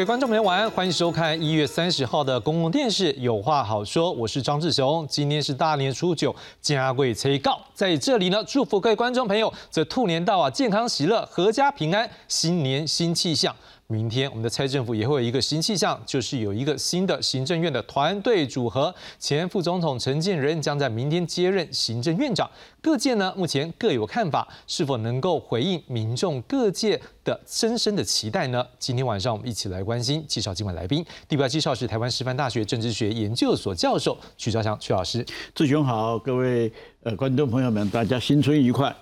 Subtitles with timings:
[0.00, 5.06] 各位观众朋友晚安，欢迎收看一月三十号的公共电视有话好说，我是张志雄。
[5.10, 13.54] 今天是大年初九，家贵催告，在这里呢，祝福各位观众朋友，这兔年到啊，健康喜乐，阖家平安，新年新气象。
[13.90, 22.48] 明天我们的蔡政府也会有一个新气象，就是有一个新的行政院的团队组合，前副总统陈建仁将在明天接任行政院长。
[22.80, 28.64] 各界呢目前各有看法，是否能够回应民众各界的深深的期待呢？
[28.78, 31.04] 今天晚上我们一起来关心，介绍今晚来宾。
[31.28, 35.26] 第一位介绍是台湾师范大学政治学研究所教授曲兆祥曲老师。
[35.52, 38.94] 志雄好，各位呃观众朋友们，大家新春愉快。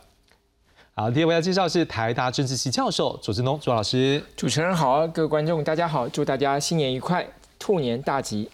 [0.98, 4.20] 好，第二位要介绍是台大政治系教授左志东左老师。
[4.36, 7.24] 主持人好，各位观众大家好，祝大家新年愉快，
[7.56, 8.50] 兔年大吉。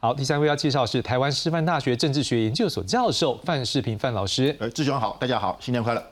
[0.00, 4.56] 好，第三位要介绍是台湾师范大学政治学研究所教授范世平范老师。
[4.58, 6.02] 呃，志雄好，大家好，新年快乐。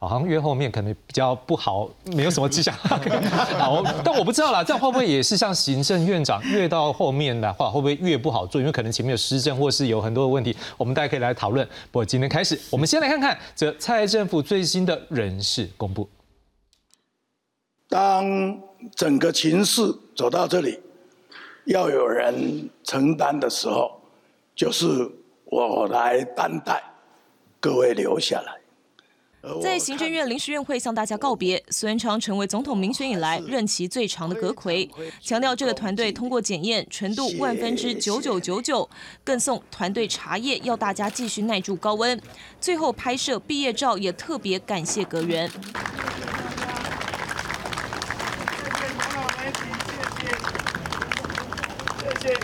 [0.00, 2.74] 好像越后面可能比较不好，没有什么迹象。
[3.58, 8.58] 好，但我不知道啦，这样会不会也是像行政院长越到后面的话，会不会越不好做？
[8.58, 11.66] 因为可能前面有施政，或是有很多的问题，我们大家可以来讨论。
[11.92, 16.08] 不过今天开始，我们先来看看这蔡政府最新的人事公布。
[17.86, 18.58] 当
[18.96, 19.82] 整个情势
[20.16, 20.80] 走到这里，
[21.66, 24.00] 要有人承担的时候，
[24.56, 25.10] 就是
[25.44, 26.82] 我来担待，
[27.60, 28.59] 各位留下来。
[29.62, 34.88] 在行政院临时院会向大家告别，苏元昌成为总统民选以来任期最长的阁魁，
[35.22, 38.88] 强调这个团队通过检验纯度万分之九九九九，
[39.24, 42.20] 更送团队茶叶，要大家继续耐住高温。
[42.60, 45.50] 最后拍摄毕业照，也特别感谢阁员。
[51.98, 52.38] 谢谢，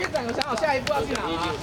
[0.00, 1.54] 院长有想好下一步要去哪吗？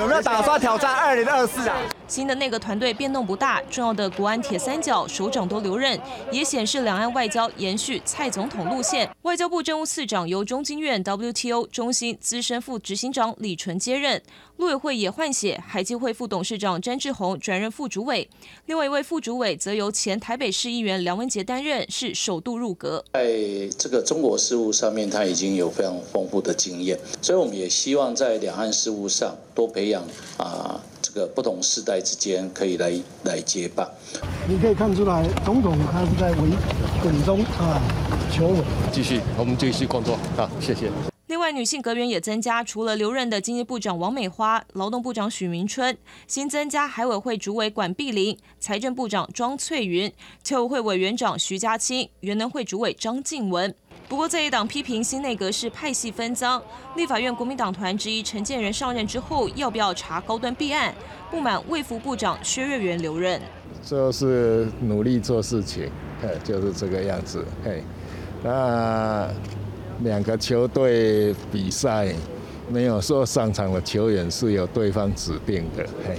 [0.00, 1.76] 有没有打算挑战二零二四啊？
[2.08, 6.00] 新的内阁团队变动不大，重要的国安铁三角首长都留任，
[6.32, 9.06] 也显示两岸外交延续蔡总统路线。
[9.22, 14.22] 外交部政务次长由中经院 WTO 中心资深副执行长李纯接任，
[14.56, 18.26] 陆委会也换血，海基会副董事长詹志宏转任副主委，
[18.64, 23.04] 另外一位副主委则由前台北市议员梁文杰担任，是首度入阁。
[23.12, 23.28] 在
[23.78, 30.02] 这个中国事务上面，他已经有非常丰富的经验，所以我们也希望在两岸事务上多培养
[30.38, 30.80] 啊。
[31.02, 32.92] 这个不同世代之间可以来
[33.24, 33.86] 来接棒。
[34.48, 36.50] 你可以看出来，总统他是在稳
[37.04, 37.82] 稳中啊
[38.32, 38.64] 求稳。
[38.92, 40.88] 继续，我们继续工作啊，谢谢。
[41.26, 45.96] 另外，女性阁员也增加，除了留任的经济部长王美花、劳动部长许明春，
[46.28, 50.12] 新增加海委会主委管碧玲、财政部长庄翠云、
[50.44, 53.74] 侨委会委员长徐家清、原能会主委张静文。
[54.10, 56.60] 不过，这一党批评新内阁是派系分赃。
[56.96, 60.92] 立法院国民党团质疑陈建仁上任之后要不要查高端弊案，
[61.30, 63.40] 不满卫福部长薛瑞元留任。
[63.84, 65.88] 就是努力做事情，
[66.42, 67.84] 就是这个样子，嘿。
[68.42, 69.30] 那
[70.00, 72.12] 两个球队比赛，
[72.68, 76.18] 没有说上场的球员是由对方指定的，嘿。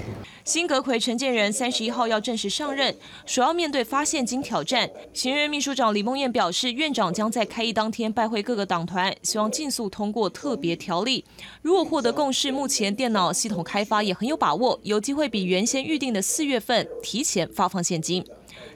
[0.52, 2.94] 新阁魁陈建仁三十一号要正式上任，
[3.26, 4.92] 首要面对发现金挑战。
[5.14, 11.24] 行任秘书长李梦燕表示，院长将在开议当天拜会各个党团，希望尽速通过特别条例。
[11.62, 18.22] 如果获得共识，目前电脑系统开发也很有把握，有机会比原先预定的四月份提前发放现金。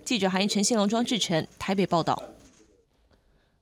[0.05, 2.23] 记者韩一晨、谢龙庄志成台北报道。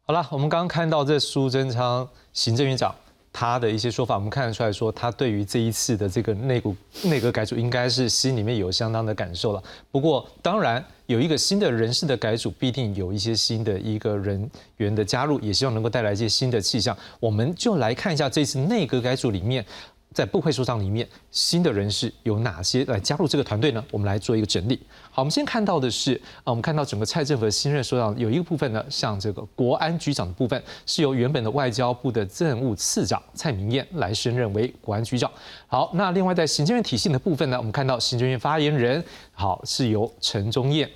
[0.04, 2.94] 好了，我们刚刚看到这苏贞昌行政院长。
[3.34, 6.74] 他的一些说法，我们看得出来说，他对于这一次的这个内阁
[7.04, 9.64] 内阁改组，应该是心里面有相当的感受了。
[9.92, 16.96] 不过，当然有一个新的人事的改组，必定有一些新的一个人员的加入，也希望能够带来一些新的气象。
[17.20, 19.66] 我们就来看一下这次内阁改组里面。
[20.14, 23.84] 在部会首长里面，新的人士有哪些来加入这个团队呢？
[23.92, 24.80] 我们来做一个整理。
[25.12, 26.14] 好，我们先看到的是
[26.44, 35.30] 啊，我们看到整个蔡政府的新任首长有一个部分呢，像这个国安局长的部分，是由原本的外交部的政务次长蔡明燕来升任为国安局长。
[35.68, 39.04] 好，那另外在行政院体系的部分呢，我们看到行政院发言人
[39.34, 40.90] 好是由陈忠燕。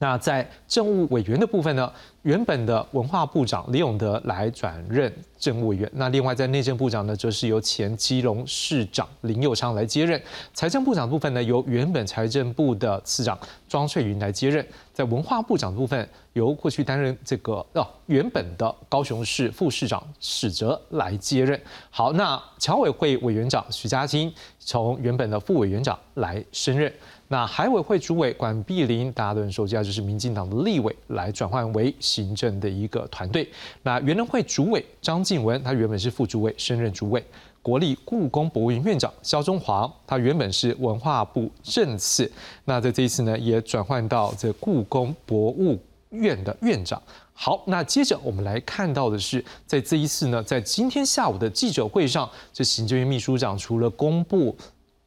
[0.00, 1.92] 那在政务委员的部分呢？
[2.22, 5.90] 原本的文化部长李永德来转任政务委员。
[5.94, 10.20] 那另外在内政部长呢，则是由前基隆市长林佑昌来接任。
[10.52, 13.38] 财政部长部分呢，由原本财政部的次长
[13.68, 14.66] 庄翠云来接任。
[14.92, 21.58] 在文化部长部分，由过去担任这个哦原本的高雄市副市长史哲来接任。
[21.90, 26.90] 好，那侨委会委员长徐家清从原本的副委员长来升任。
[27.32, 33.48] 那海委会主委管碧林，大家都很熟悉啊，就是民进党的立委来转换为行政的一个团队。
[33.84, 37.24] 那原能会主委张静文，他原本是副主委，升任主委。
[37.62, 42.28] 国立故宫博物院院长肖中华，他原本是文化部正次，
[42.64, 45.78] 那在这一次呢，也转换到这故宫博物
[46.08, 47.00] 院的院长。
[47.32, 54.56] 好，那接着我们来看到的是，在这一次呢，在今天下午的记者会上，这行政院秘书长除了公布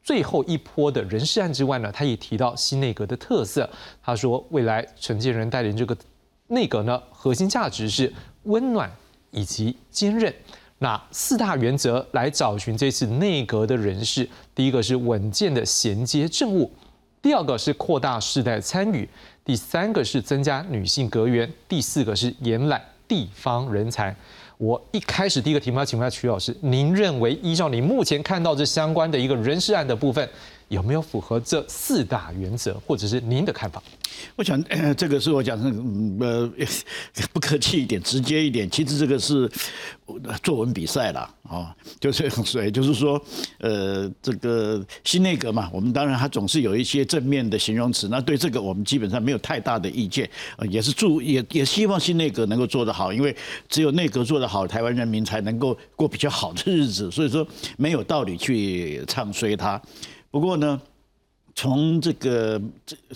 [0.04, 3.68] 最后一波的人事案之外呢，他也提到新内阁的特色。
[4.02, 5.96] 他说，未来陈建仁带领这个
[6.48, 8.12] 内阁呢，核心价值是
[8.42, 8.88] 温暖
[9.30, 10.32] 以及坚韧。
[10.80, 16.70] 那四大原则来找寻这次内阁的人事，第一个是稳健的衔接政务，
[17.22, 19.08] 第二个是扩大世代参与。
[19.42, 24.14] 第三个是增加女性阁员，第四个是延揽地方人才。
[24.64, 30.26] 我一开始第一个题目要请问下曲老师，您认为依照您目前看到这相关的一个人事案的部分？
[30.68, 33.82] 有没有符合这四大原则，或者是您的看法？
[34.36, 34.62] 我想，
[34.96, 36.52] 这个是我讲的，呃，
[37.32, 38.68] 不客气一点，直接一点。
[38.70, 39.50] 其实这个是
[40.42, 43.20] 作文比赛了啊，就是所以就是说，
[43.58, 48.08] 呃，这个新内阁嘛，我们当然它总是有一些正面的形容词。
[48.08, 50.28] 那对这个我们基本上没有太大的意见，
[50.68, 53.34] 也是祝也也希望新内阁能够做得好，因为
[53.68, 57.10] 只有内阁做得好，台湾人民才能够过比较好的日子。
[57.10, 57.46] 所以说
[57.76, 59.80] 没有道理去唱衰它。
[60.30, 60.80] 不过呢，
[61.54, 62.60] 从这个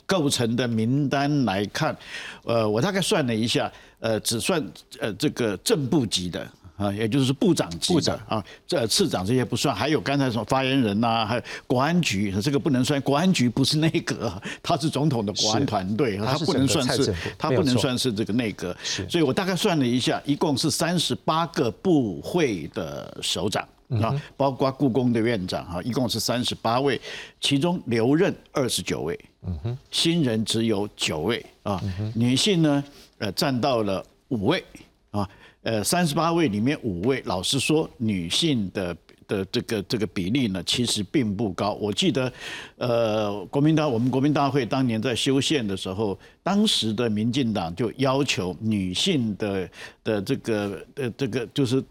[0.07, 1.97] 构成的名单来看，
[2.45, 3.71] 呃，我大概算了一下，
[4.01, 4.65] 呃，只算
[5.01, 6.47] 呃这个正部级的
[6.77, 14.33] 啊，也就是部长级的啊，这次长这些不算，还有刚才说发言人呐，还有国安局，这个不能算，国安局不是内阁，
[14.63, 18.77] 他是总统的国安团队，他不能算是，他不能算是这个内阁，
[19.09, 23.67] 所以我大概算了一下，一共是三十八个部会的首长。
[23.89, 27.01] 啊，包括故宫的院长哈，一共是三十八位，
[27.41, 31.83] 其中留任二十九位，嗯哼，新人只有九位啊，
[32.15, 32.85] 女性呢，
[33.17, 34.63] 呃，占到了五位
[35.11, 35.29] 啊，
[35.63, 38.97] 呃，三十八位里面五位，老实说，女性的
[39.27, 41.73] 的这个这个比例呢，其实并不高。
[41.75, 42.33] 我记得，
[42.77, 49.71] 呃，国民党我们国民大会当年在修宪的时候，当时的民进党就要求女性的
[50.05, 51.83] 的这个呃这个就是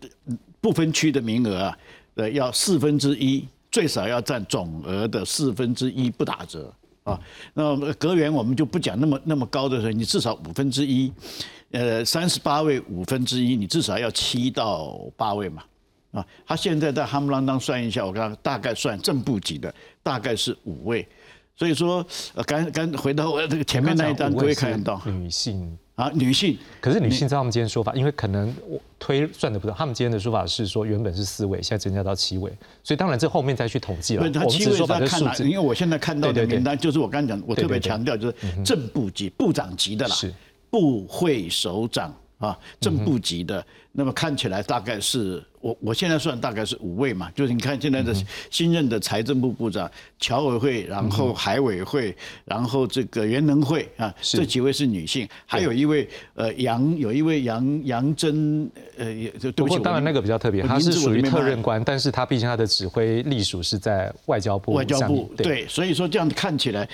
[0.67, 1.77] 不分区的名额啊。
[2.15, 6.73] 呃，要四分之一，最少要占总额的四分之一不打折
[7.03, 7.17] 啊。
[7.53, 11.13] 那么阁员我们就不讲那么那么高的时候，你至少五分之一，
[11.71, 15.63] 呃，三十八位五分之一，你至少要七到八位嘛
[16.11, 16.25] 啊。
[16.45, 19.73] 他现在在哈姆兰当算一下，我刚大概算正部级的，
[20.03, 21.07] 大概是五位。
[21.55, 25.77] 所以说，呃，刚刚回到我这个前面那一张，各位看得到女性。
[25.97, 32.51] 啊，女性，可是女性在他们今天说法，因为可能我推算的不对，他们今天的说法是说原本是四位，现在增加到七位，
[32.83, 34.29] 所以当然这后面再去统计了。
[34.29, 35.33] 他七位在看哪？
[35.39, 40.31] 因为我现在看到的名单就是我刚刚讲，我特别强调就是正部级、部长级的啦，是。
[40.69, 43.65] 部会首长啊，正部级的，
[43.97, 45.43] 那么看起来大概是。
[45.59, 48.13] 我我现在算大概是五位嘛，就是你看现在的
[48.51, 49.89] 新任的财政部部长、
[50.19, 52.15] 侨委会，然后海委会，
[52.45, 64.73] 然后这个原能会啊，这几位是女性，还有一位呃杨，有一位杨杨真，呃，不过当然那个比较特别，他是属于特任官，但是他毕竟他的指挥隶属是在外交部。
[64.73, 66.87] 外交部对，所以说这样看起来，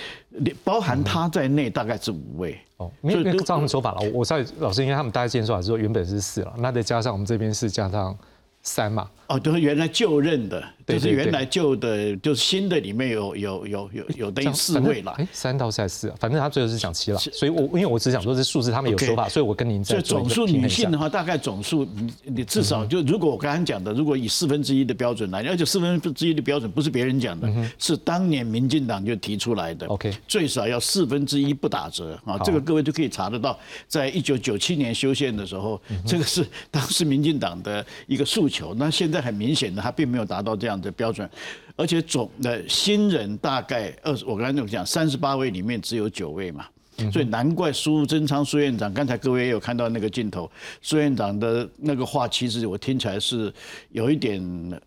[0.64, 2.58] 包含他在内大概是五位。
[2.76, 4.00] 哦，没有照他们说法了。
[4.00, 8.16] 我我在老师，因为他们大家今天说法是说原本是四了，那再加加上我们这边是加上。
[8.64, 15.12] 三嘛，哦，就是原来就任的，就是原来旧的，就是新的里面有有有有有等于四位了。
[15.12, 17.18] 哎，三到三四，反正他最后是讲七了。
[17.18, 29.86] 所以我因为我只想说这数字，他们有说法，所以我跟您在总数女性的话，大概总数你你至少就如果我刚刚讲的，如果以四分之一的标准来，而且四分之一的标准不是别人讲的，是当年民进党就提出来的。
[29.86, 38.74] OK，最少要四分之一不打折啊，这个各位就可以查得到，在一九九七年修宪的时候，这个是当时民进党的一个诉求。
[38.74, 41.28] 那现在很明显的，他并没有达到这样的标准，
[41.76, 46.66] 而且总的新人大概二十，我刚才就讲三十八位里面只有九位嘛，
[47.12, 50.50] 所以难怪苏贞昌苏院长，刚才各位也有看到那个镜头，
[50.82, 53.52] 苏院长的那个话，其实我听起来是
[53.90, 54.80] 有一点。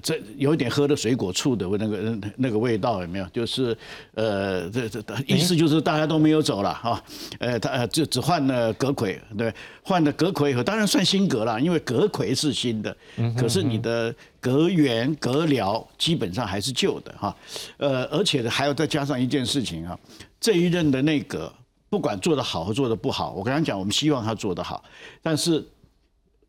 [0.00, 3.26] 这有一点喝的水果醋的那个那个味道有没有？
[3.32, 3.76] 就是
[4.14, 7.04] 呃，这这意思就是大家都没有走了哈，
[7.38, 12.96] 呃，他呃就只换了阁魁，对，换了阁魁以后，当然算新格了，因为阁魁是新的，
[13.36, 17.36] 可是你的阁员阁僚基本上还是旧的哈，
[17.76, 19.98] 呃，而且还要再加上一件事情啊，
[20.40, 21.52] 这一任的内阁
[21.90, 24.82] 不管做得好和做得不好，我刚刚讲我们希望他做得好，
[25.22, 25.62] 但是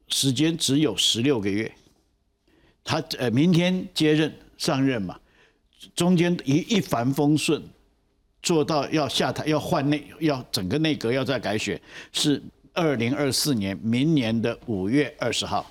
[0.08, 1.70] 时间只有十六个月。
[2.84, 5.18] 他呃，明天接任上任嘛，
[5.96, 7.62] 中间一一帆风顺，
[8.42, 11.80] 做到要下台要换内要整个内阁要再改选，
[12.12, 12.42] 是
[12.74, 15.66] 二零二四年明年的五月二十号，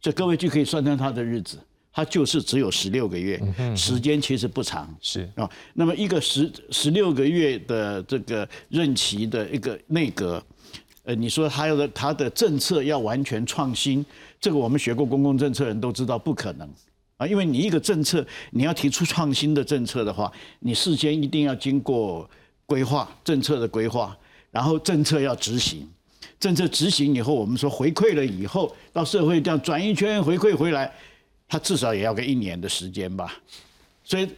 [0.00, 1.58] 这各位就可以算算他的日子。
[1.96, 3.40] 他就是只有十六个月，
[3.76, 4.92] 时间其实不长。
[5.00, 10.44] 是啊，那么一个十十六个月的这个任期的一个内阁，
[11.04, 14.04] 呃，你说他的他的政策要完全创新，
[14.44, 16.68] 这个我们学过公共政策人都知道不可能。
[17.16, 22.28] 啊，因为你一个政策你要提出创新的政策的话，你事先一定要经过
[22.66, 24.14] 规划政策的规划，
[24.50, 25.88] 然后政策要执行，
[26.38, 30.92] 政策执行以后，我们说回馈了以后，到社会这样转一圈回馈回来，
[31.48, 33.32] 它至少也要个一年的时间吧，
[34.04, 34.28] 所以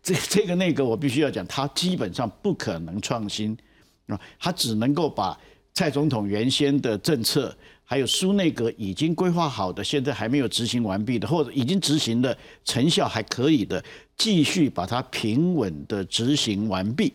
[0.00, 3.58] 这 这个那个我必须要讲，它基本上不可能创新。
[4.06, 5.36] 啊，它只能够把。
[5.78, 7.54] 蔡总统原先的政策，
[7.88, 13.82] 还有苏内阁已经规划好的，现在还没有执行完毕的，或者已经执行的成效还可以的，
[14.16, 17.14] 继续把它平稳的执行完毕，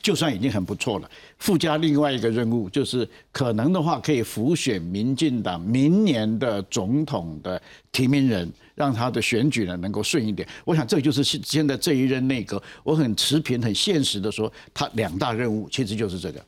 [0.00, 1.10] 就算已经很不错了。
[1.38, 7.60] 附加另外一个任务，就是可能的话可以浮选民进党明年的总统的
[7.92, 10.48] 提名人，让他的选举呢能够顺一点。
[10.64, 16.42] 我想这就是现现在这一任内阁，我很持平、很现实的说，他两大任务其实就是这个。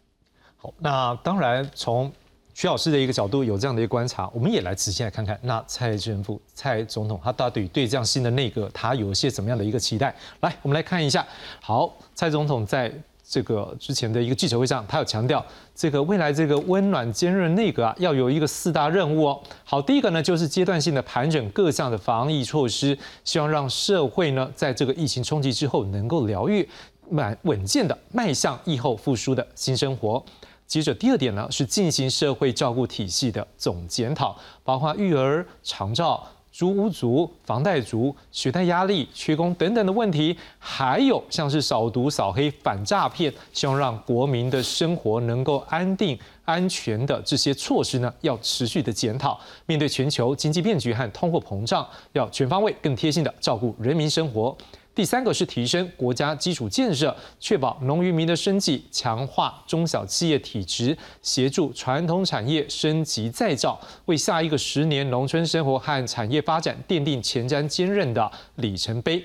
[0.56, 2.10] 好，那当然从
[2.58, 10.12] 徐老师的一个角度有这样的一个观察，我们也来仔细来看看，那蔡政府、蔡总统他到底对这样新的内阁，他有一些怎么样的一个期待？
[10.40, 11.24] 来，我们来看一下。
[11.60, 12.92] 好，蔡总统在
[13.24, 19.40] 这个之前的一个记者会上，他有强调，这个未来这个温暖坚韧内阁啊，要有一个四大任务哦。
[19.62, 26.68] 好，第一个呢，就是阶段性的盘整各项的防疫措施，希望让社会呢，在这个疫情冲击之后，能够疗愈、
[27.08, 30.20] 满稳健的迈向疫后复苏的新生活。
[30.68, 36.22] 接着第二点呢，是进行社会照顾体系的总检讨，包括育儿、长照、
[36.52, 49.40] 租屋族、房贷族、学贷压力、缺工等等的问题，还有像是扫毒、扫黑、反诈骗，希望让国民的生活能够安定、安全的这些措施呢，要持续的检讨。
[49.64, 54.54] 面对全球经济变局和通货膨胀，要全方位、更贴心的照顾人民生活。
[54.98, 69.24] 第三个是提升国家基础建设，确保农渔民的生计，强化中小企业体质，协助传统产业升级再造，为下一个十年农村生活和产业发展奠定前瞻坚韧的里程碑。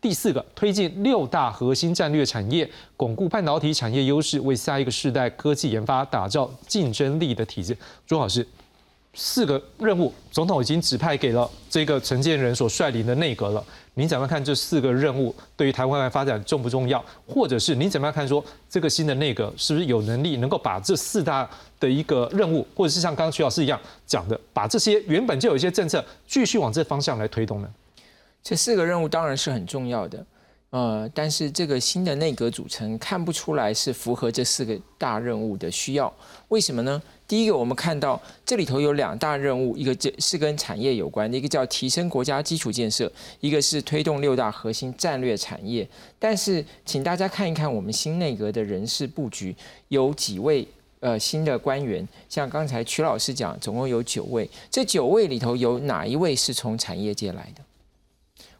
[0.00, 7.76] 第四个，推进六大核心战略产业，巩固半导体产业优势，为下一个世代科技研发打造竞争力的体制。
[8.06, 8.48] 朱老师。
[9.14, 13.64] 四个任务，总统已经指派给了这个陈建仁所率领的内阁了。
[13.94, 17.04] 您怎么看这四个任务对于台湾的发展重不重要？
[17.26, 21.48] 或者是您怎么样看说这个新的内阁是不是有能力能够把这四大
[21.80, 27.68] 的一个任务，或者是像刚刚徐老师一样讲的，把这些原本就有一些政策继续往这方向来推动呢？
[28.42, 30.24] 这四个任务当然是很重要的，
[30.70, 36.10] 呃，但是这个新的内阁组成看不出来是符合这四个大任务的需要，
[36.48, 37.02] 为什么呢？
[37.30, 43.08] 第一个，我们看到这里头有两大任务，一个这是跟产业有关的，一个叫提升国家基础建设，
[43.38, 45.88] 一个是推动六大核心战略产业。
[46.18, 49.54] 但是，请大家看一看我们新内阁的人事布局，
[49.90, 50.66] 有几位
[50.98, 57.62] 呃新的官员，像刚才曲老师讲，总共有九位，这九位里头有哪一位是从产业界来的？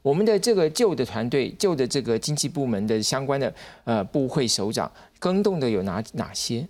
[0.01, 6.65] 我们的这个旧的团队，旧的这个经济部门的相关的呃部会首长，更动的有哪哪些？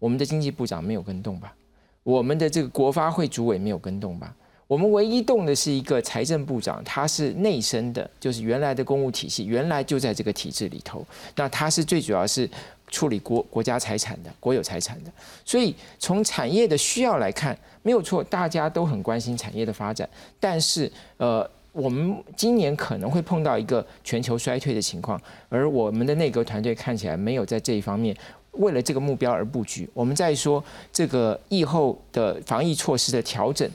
[0.00, 1.54] 我们的经济部长没有跟动吧？
[2.02, 4.34] 我们的这个国发会主委没有跟动吧？
[4.66, 11.04] 我们唯一动的是一个财政部长，他是内生的，就是原来的公务体系，原来就在这个体制里头。
[11.34, 12.48] 那他是最主要是
[12.88, 15.10] 处理国国家财产的、国有财产的。
[15.44, 20.08] 所以从产业的需要来看，没有错，大家都很关心产业的发展。
[20.38, 28.16] 但是，呃，我们今年可能会碰到一个全球衰退的情况，而我们的内阁团队看起来没有在这一方面。
[28.52, 33.68] 为了这个目标而布局，我们在说这个疫后的防疫措施的调整，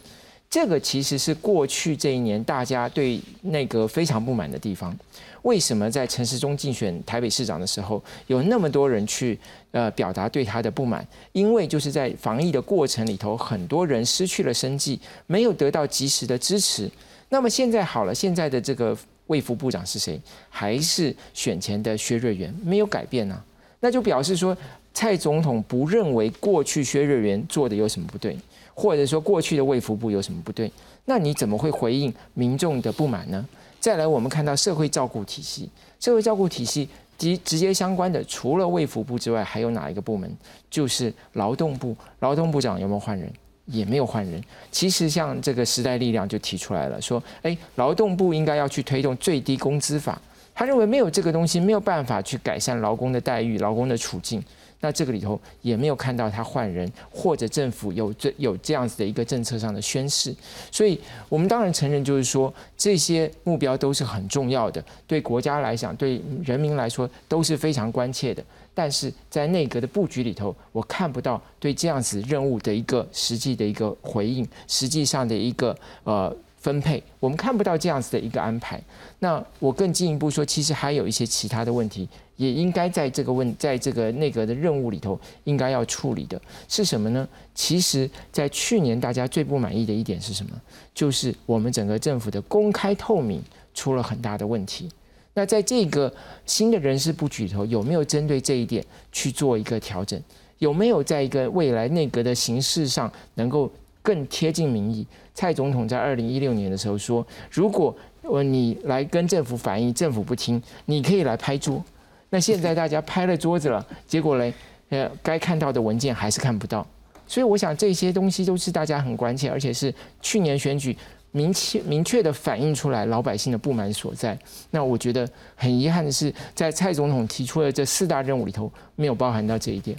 [0.49, 4.95] 这个其实是过去这一年大家对那个非常不满的地方。
[5.43, 9.37] 为什么在陈时中竞选台北市长的时候，有那么多人去
[9.71, 11.07] 呃表达对他的不满？
[11.33, 16.89] 因为就是在防疫的过程里头，很多人失去了生计，没有得到及时的支持。
[17.29, 20.19] 那么现在好了，现在的这个卫福部长是谁？
[20.49, 23.39] 还是选前的薛瑞元，没有改变呢？
[23.85, 24.57] 那就表示说，
[24.95, 28.35] 蔡总统不认为过去薛瑞元做的有什么不对，
[28.73, 30.71] 或者说过去的卫福部有什么不对，
[31.05, 33.47] 那你怎么会回应民众的不满呢？
[33.79, 40.35] 再来，我们看到社会照顾体系，社会照顾体系及直接相关的，除了卫福部之外，还有哪一个部门？
[40.71, 43.31] 就是劳动部，劳动部长有没有换人？
[43.67, 44.43] 也没有换人。
[44.71, 50.19] 其实像这个时代力量就提出来了，说，哎，劳动部应该要去推动最低工资法。
[50.55, 54.41] 他认为没有这个东西，没有办法去改善劳工的待遇、劳工的处境。
[54.81, 60.35] 那这个里头也没有看到他换人或者政府有这有这样子的一个政策上的宣示，
[60.69, 68.43] 所以我们当然承认，就是说这些目标都是很重要的，对国家来讲，对人民来说都是非常关切的。
[68.75, 76.35] 但是在内阁的布局里头，我看不到对这样子任务的一个实际的一个回应，实际上的一个呃。
[76.65, 78.81] 分配，我们看不到这样子的一个安排。
[79.19, 87.27] 那我更进一步说，其实还有一些其他的问题，也应该在这个问，在这个内阁的任务里头，应该要处理的是什么呢？
[87.53, 90.59] 其实，在去年大家最不满意的一点是什么？
[90.95, 93.39] 就是我们整个政府的公开透明
[93.75, 94.89] 出了很大的问题。
[95.35, 96.11] 那在这个
[96.47, 100.19] 新的人事布局里头，有没有针对这一点去做一个调整？
[100.57, 103.71] 有没有在一个未来内阁的形式上能够？
[104.05, 105.05] 更贴近民意。
[105.33, 111.83] 蔡总统在二零一六年的时候说：“如果我你来跟政府反映，政府不听，你可以来拍桌。”
[112.29, 114.53] 那现在大家拍了桌子了，结果嘞，
[114.89, 116.85] 呃，该看到的文件还是看不到。
[117.27, 120.95] 所以我想这些东西都是大家很关切，而且是去年选举
[121.31, 124.37] 明确明确的反映出来老百姓的不满所在。
[124.71, 129.97] 那我觉得很遗憾的是，在蔡总统提出的这四大任务里头，没有包含到这一点。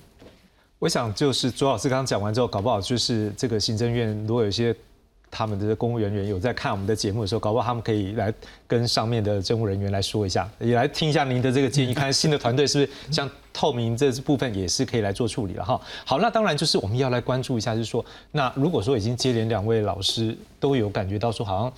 [0.79, 4.75] 我想就是卓老师刚刚讲完之后，搞不好就是这个行政院如果有些
[5.31, 8.33] 他们的公务人员有在看我们的节目的时候，搞不好他们可以来
[8.67, 15.81] 跟上面的政务人员来说一下，也来听一下您的这个建议， 看新的团队是不是像透明这部分也是可以来做处理了哈。
[16.05, 21.73] 好，那当然就是我们要来关注一下，就是说，那如果说已经接连两位老师都有感觉到说好像。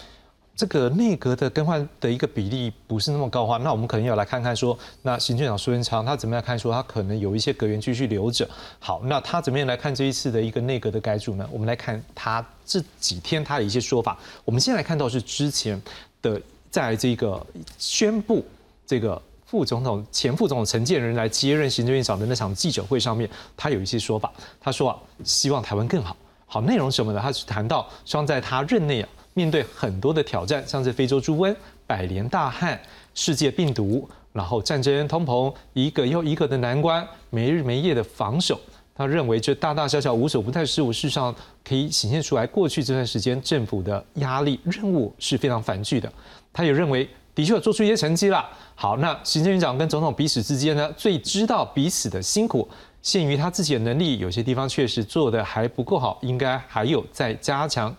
[0.58, 8.48] 这个内阁的更换的一个比例不是那么高的话，那我们可能要来看看说，那行政长苏贞昌他怎么样看说他可能有一些阁员继续留着。
[8.80, 11.48] 好，那他怎么样来看这一次的一个内阁的改组呢？
[11.52, 14.18] 我们来看他这几天他的一些说法。
[14.44, 15.80] 我们现在看到是之前
[16.20, 17.40] 的在这个
[17.78, 18.44] 宣布
[18.84, 24.32] 这个副总统前副总统陈建仁来接任行政院长的那场记者会上面，他有一些说法。
[24.60, 26.16] 他说啊，希望台湾更好。
[26.46, 27.20] 好，内容什么呢？
[27.22, 29.08] 他是谈到希望在他任内啊。
[29.38, 31.54] 面对很多的挑战，像是非洲猪瘟、
[31.86, 32.76] 百年大旱、
[33.14, 38.58] 世界病毒，然后战争、通膨，一个又一个的难关，没日没夜的防守。
[38.96, 41.32] 他认为这大大小小无所不在事物，事实上
[41.64, 46.12] 可以显现出来，过去这段时间政府的压力任务是非常繁巨的。
[46.52, 48.44] 他也认为，的确做出一些成绩了。
[48.74, 52.68] 好，那行政院长跟总统彼此之间呢，最知道彼此的辛苦。
[53.00, 57.94] 限于他自己的能力，有些地方确实做的还不够好，应该还有在加强。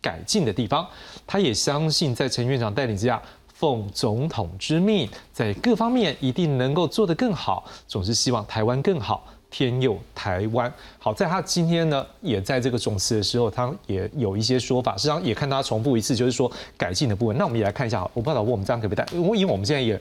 [0.00, 0.86] 改进的地方，
[1.26, 3.20] 他也相信在陈院长带领之下，
[3.52, 7.64] 奉总统之命，在各方面一定能够做得更好。
[7.86, 10.72] 总是希望台湾更好，天佑台湾。
[11.00, 17.36] 好，在他今天呢，也在这个总辞的时候，他也有一些说法，实际上也看他重复一次，就是说改进的部分。
[17.36, 19.12] 那我们也来看一下，我不知道我们这样可不可以带？
[19.12, 20.00] 因为因为我们现在也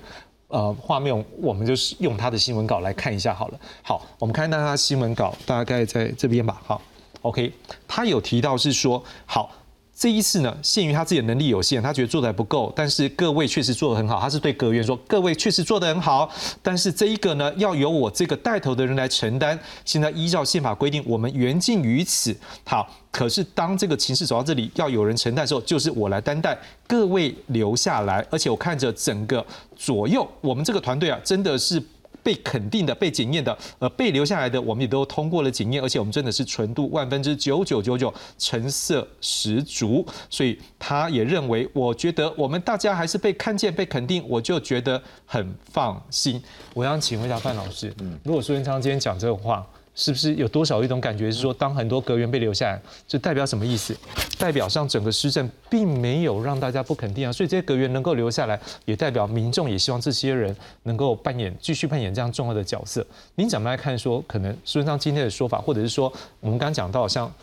[0.50, 3.60] 呃画面，我们就是用他的新闻稿来看一下好了。
[3.82, 6.62] 好，我们看到他新闻稿大概在这边吧。
[6.64, 6.80] 好
[7.24, 7.52] ，OK，
[7.88, 9.50] 他有提到是说好。
[9.98, 12.72] 这一次呢，限于他自己的能力有限，他觉得做的还不够。
[12.76, 16.30] 但是各位确实做的很好，他是对阁员说：“各位确实做的很好。”
[16.62, 19.60] 但是这一个呢，要由我这个带头的人来承担。
[19.84, 22.36] 现在依照宪法规定，我们缘尽于此。
[22.64, 26.56] 好，可是当这个情势走到这里，要有人承担的时候，就是我来担待。
[26.86, 29.44] 各位留下来，而且我看着整个
[29.76, 31.82] 左右，我们这个团队啊，真的是。
[32.24, 40.06] 被肯定的、被检验的、呃，被留下来的，我们也都通过了检验，而且我们真的是纯度万分之九九九九，成色十足。
[40.30, 46.42] 所以他也认为，我觉得我们大家还是被看见、被肯定，我就觉得很放心。
[46.74, 49.66] 我想请问一下范老师，嗯，如果苏文昌今天讲这种话。
[50.00, 53.98] 是不是有多少一种感觉是说，当很多阁员被留下来，这代表什么意思？
[54.38, 63.04] 代表上整个施政并没有让大家不肯定啊，所以这些阁员能够留下来，也代表民众也希望这些人能够扮演继续扮演这样重要的角色。
[63.34, 67.34] 您怎么来看说，可能孙上今天的说法，或者是说我们刚刚讲到，像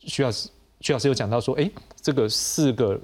[0.00, 0.48] 徐老师
[0.80, 2.98] 徐老师有讲到说，哎，这个四个。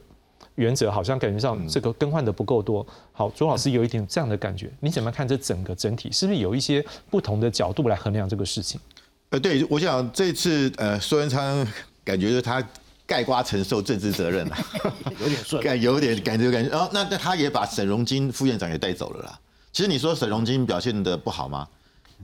[0.59, 2.85] 原则好像感觉上这个更换的不够多。
[3.12, 6.11] 好，周老师有一点这样的感觉，你怎么看这整个整体？
[6.11, 8.81] 是不是有一些不同的角度来衡量这个事情？
[9.31, 11.64] 呃，对，我想这次呃，苏文昌
[12.03, 12.62] 感觉是他
[13.07, 14.57] 盖瓜承受政治责任了，
[15.21, 16.68] 有点顺，感有点感觉感觉。
[16.68, 19.38] 然后那那他也把沈荣金副院长也带走了啦。
[19.73, 21.68] 其实你说沈荣金表现的不好吗？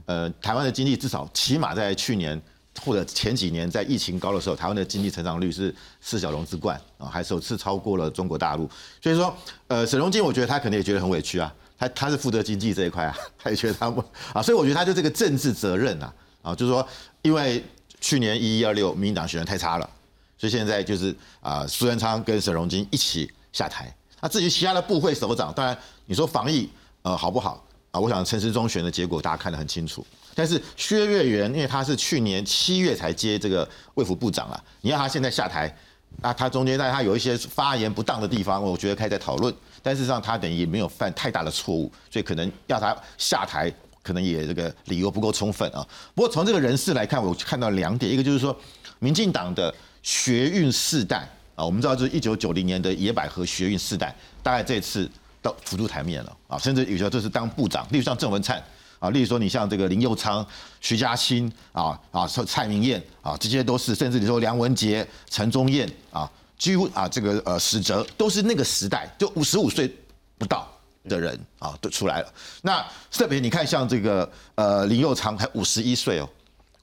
[0.07, 2.41] 呃，台湾的经济至少起码在去年。
[2.83, 8.69] 或者前几年在疫情高的时候，台湾的经济成长率是四小龙之冠啊，还首次超过了中国大陆。
[9.01, 9.35] 所以说，
[9.67, 16.85] 呃，沈荣金我觉得他肯定也觉得很委屈啊，他他是负责经济这一块啊，他也觉得他不啊，所以我觉得他就这个政治责任啊，啊，就是说，
[17.21, 17.63] 因为
[18.01, 19.89] 去年一一二六民进党选的太差了，
[20.37, 23.93] 所以现在就是啊，苏贞昌跟沈荣金一起下台。
[24.21, 26.69] 那至于其他的部会首长，当然你说防疫
[27.03, 27.99] 呃好不好啊？
[27.99, 30.05] 我想陈时中选的结果大家看得很清楚。
[30.35, 35.73] 但是薛岳元，因为他是去年七月才接这个卫福部长啊，你要他现在下台，
[36.21, 39.53] 那，他中间但他有一些发言不当的地方，我觉得可以再讨论。
[39.81, 43.71] 但事实上他等于没有犯太大的错误，所以可能要他下台，
[44.03, 45.87] 可能也这个理由不够充分啊。
[46.13, 48.55] 不过从这个人事来看，我看到两点，一个就是说，
[48.99, 55.09] 民进党的学运世代啊，我们知道就是一九九零年的野百合学运世代，大概这次
[55.41, 58.61] 到浮出台面了啊，甚至有时候这是当部长，例如像郑文灿
[58.99, 60.45] 啊，例如说你像这个林佑昌、
[60.81, 66.29] 徐嘉欣啊啊，蔡明燕啊，这些都是，甚至你说梁文杰、陈宗彦啊。
[66.57, 69.93] 几乎啊，这个呃，史哲都是那个时代，就五十五岁
[70.37, 70.65] 不到
[71.03, 72.33] 的人啊，都出来了。
[72.61, 72.81] 那
[73.11, 76.29] 特别你看，像这个呃林佑昌，才五十一岁哦，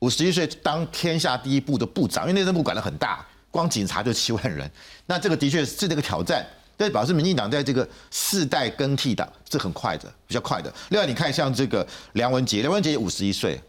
[0.01, 4.71] 五十一岁当天下第一部的部长，因为内政部管的很大，光警察就七万人。
[5.07, 6.47] 那这个的确是这个挑战，
[6.83, 10.73] 但表示民进党在这个世代更替党是很快的，比较快的。
[10.91, 13.61] 另外你看像这个梁文杰，梁文杰五十一岁，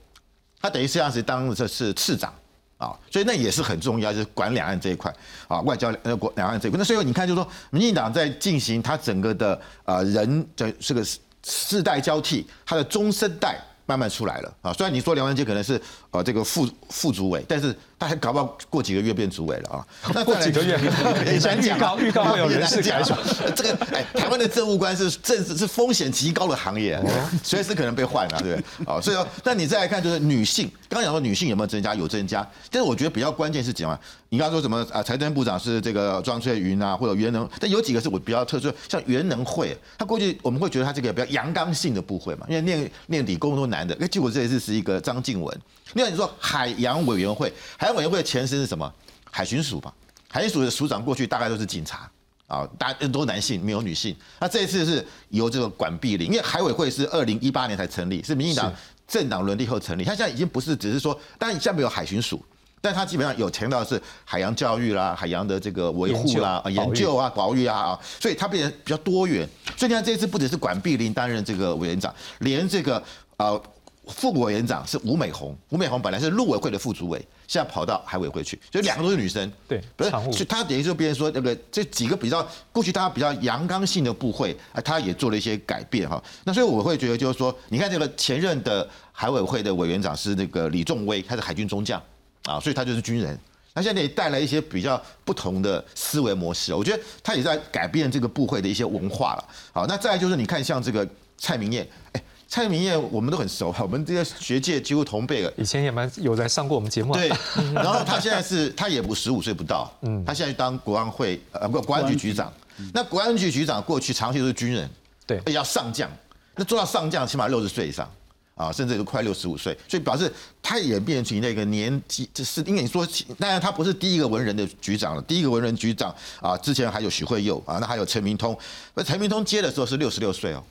[0.59, 2.33] 他等于实际上是当这是次长。
[2.79, 5.13] 啊， 所以那也是很重要，就是管两岸这一块
[5.47, 6.77] 啊，外交呃国两岸这一块。
[6.77, 11.05] 那所以你看，就是说，民进党在进行他整个的呃人的这个
[11.45, 14.73] 世代交替，他的中生代慢慢出来了啊。
[14.73, 15.79] 虽然你说梁文杰可能是
[16.13, 17.75] 呃这个副副主委，但是。
[17.99, 19.87] 他还搞不好过几个月变主委了啊？
[20.13, 20.77] 那过几个月，
[21.25, 23.15] 你先预告预告会有人事改选。
[23.55, 27.01] 这个哎，台湾的政务官是政治是风险极高的行业，
[27.41, 28.65] 随时可能被换了，对不对？
[28.87, 31.95] 哦，所以说，那你再来看，就是女性，刚刚讲说女性有没有增加？
[31.95, 33.97] 有增加，但是我觉得比较关键是什么？
[34.27, 35.01] 你刚刚说什么啊？
[35.01, 45.57] 财政部长是这个庄翠云啊，或者袁能，但有几个是我比较特殊，像袁能会，他过去我们会觉得他这个比较阳刚性的部会嘛，因为念念理工都男的，哎，结果这一次是一个张静文。
[45.93, 48.91] 另外你说海洋委员会，海洋委员会的前身是什么？
[49.31, 49.93] 海巡署吧。
[50.29, 52.09] 海巡署的署长过去大概都是警察
[52.47, 54.15] 啊，大都男性，没有女性。
[54.39, 58.73] 那这一次是由这个管碧玲，因为海委会是二零一八年才成立，是民进党
[59.07, 60.03] 政党轮替后成立。
[60.03, 62.43] 他现在已经不是只是说，当然下面有海巡署，
[62.81, 69.47] 但他基本上有强调是海洋教育啦、海洋的这个维护啦、研究啊、保育啊啊，所以它变得比较多元。
[69.77, 73.01] 所以你看这次不只是管碧林担任这个委员长，连这个
[73.37, 73.61] 呃。
[74.07, 79.49] 副委员长是吴美红，吴美红本来是陆委会的副主委，现在跑到海委会去，所以两个都是女生。
[79.65, 86.21] 对，不是，所以他等于就别人说那个这几个比较过去大家比较阳刚性的部会，啊，他也做了一些改变哈。
[86.43, 92.01] 那所以我会觉得就是说，你看这个前任的海委会的委员长是那个李仲威，他是海军中将
[92.43, 93.39] 啊，所以他就是军人。
[93.73, 99.45] 那现在也带来一些比较不同的思维模式，我觉得他也在改变这个部会的一些文化了。
[99.71, 102.21] 好，那再来就是你看像这个蔡明燕，哎。
[102.53, 105.51] 蔡明燕我们都很熟， 我们这些学界几乎同辈了。
[105.57, 107.11] 以前也蛮有来上过我们节目。
[107.11, 107.27] 对，
[107.73, 112.53] 然后他现在是他也不十五岁不到，嗯，他现在当国安会呃不国安局局长。
[112.93, 114.87] 那国安局局长过去长期都是军人，
[115.25, 116.07] 对，要上将，
[116.53, 118.07] 那做到上将起码六十岁以上
[118.53, 123.03] 啊，甚至都快六十五岁，所以表示他也变成那个年纪，就是因为你说，
[123.39, 128.55] 当然他不是第一个文人的局长了，第一个文人局长啊，之前还有许惠佑啊，那还有陈明通，
[128.93, 130.63] 那陈明通接的时候是六十六岁哦，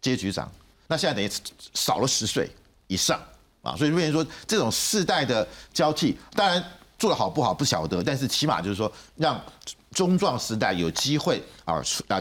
[0.00, 0.48] 接局长。
[0.86, 1.30] 那现在等于
[1.74, 2.50] 少了十岁
[2.86, 3.20] 以上
[3.62, 6.62] 啊，所以变成说这种世代的交替，当然
[6.98, 9.42] 做的好不好不晓得，但是起码就是说让
[9.92, 12.20] 中壮时代有机会啊啊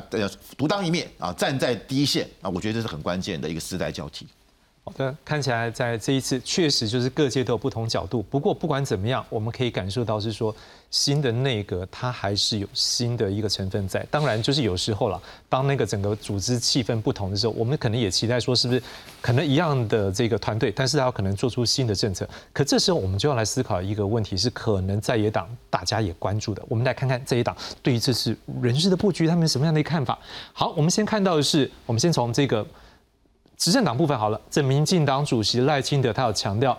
[0.57, 4.27] 独当一面啊，站在第一线啊，我觉得这是很关键的一个世代交替。
[4.85, 8.21] 好的，看起来在这一次确实就是各界都有不同角度。
[8.23, 10.53] 不过不管怎么样，我们可以感受到是说
[10.91, 14.05] 新的内阁它还是有新的一个成分在。
[14.11, 18.83] 当然就是有时候了，当那个整个组织气氛不同的时候，我们可能也期待说是不是
[19.21, 22.27] 可能一样的这个团队，但是他可能做出新的政策。
[22.51, 26.61] 可这时候我们就要来思考一个问题，是可能在野党大家也关注的。
[26.67, 30.19] 我们来看看这一党对于这次人事的布局，他们什么样的一个看法？
[30.51, 32.67] 好，我们先看到的是，我们先从这个。
[33.63, 36.77] 执政党部分好了，这民进党主席赖清德他有强调，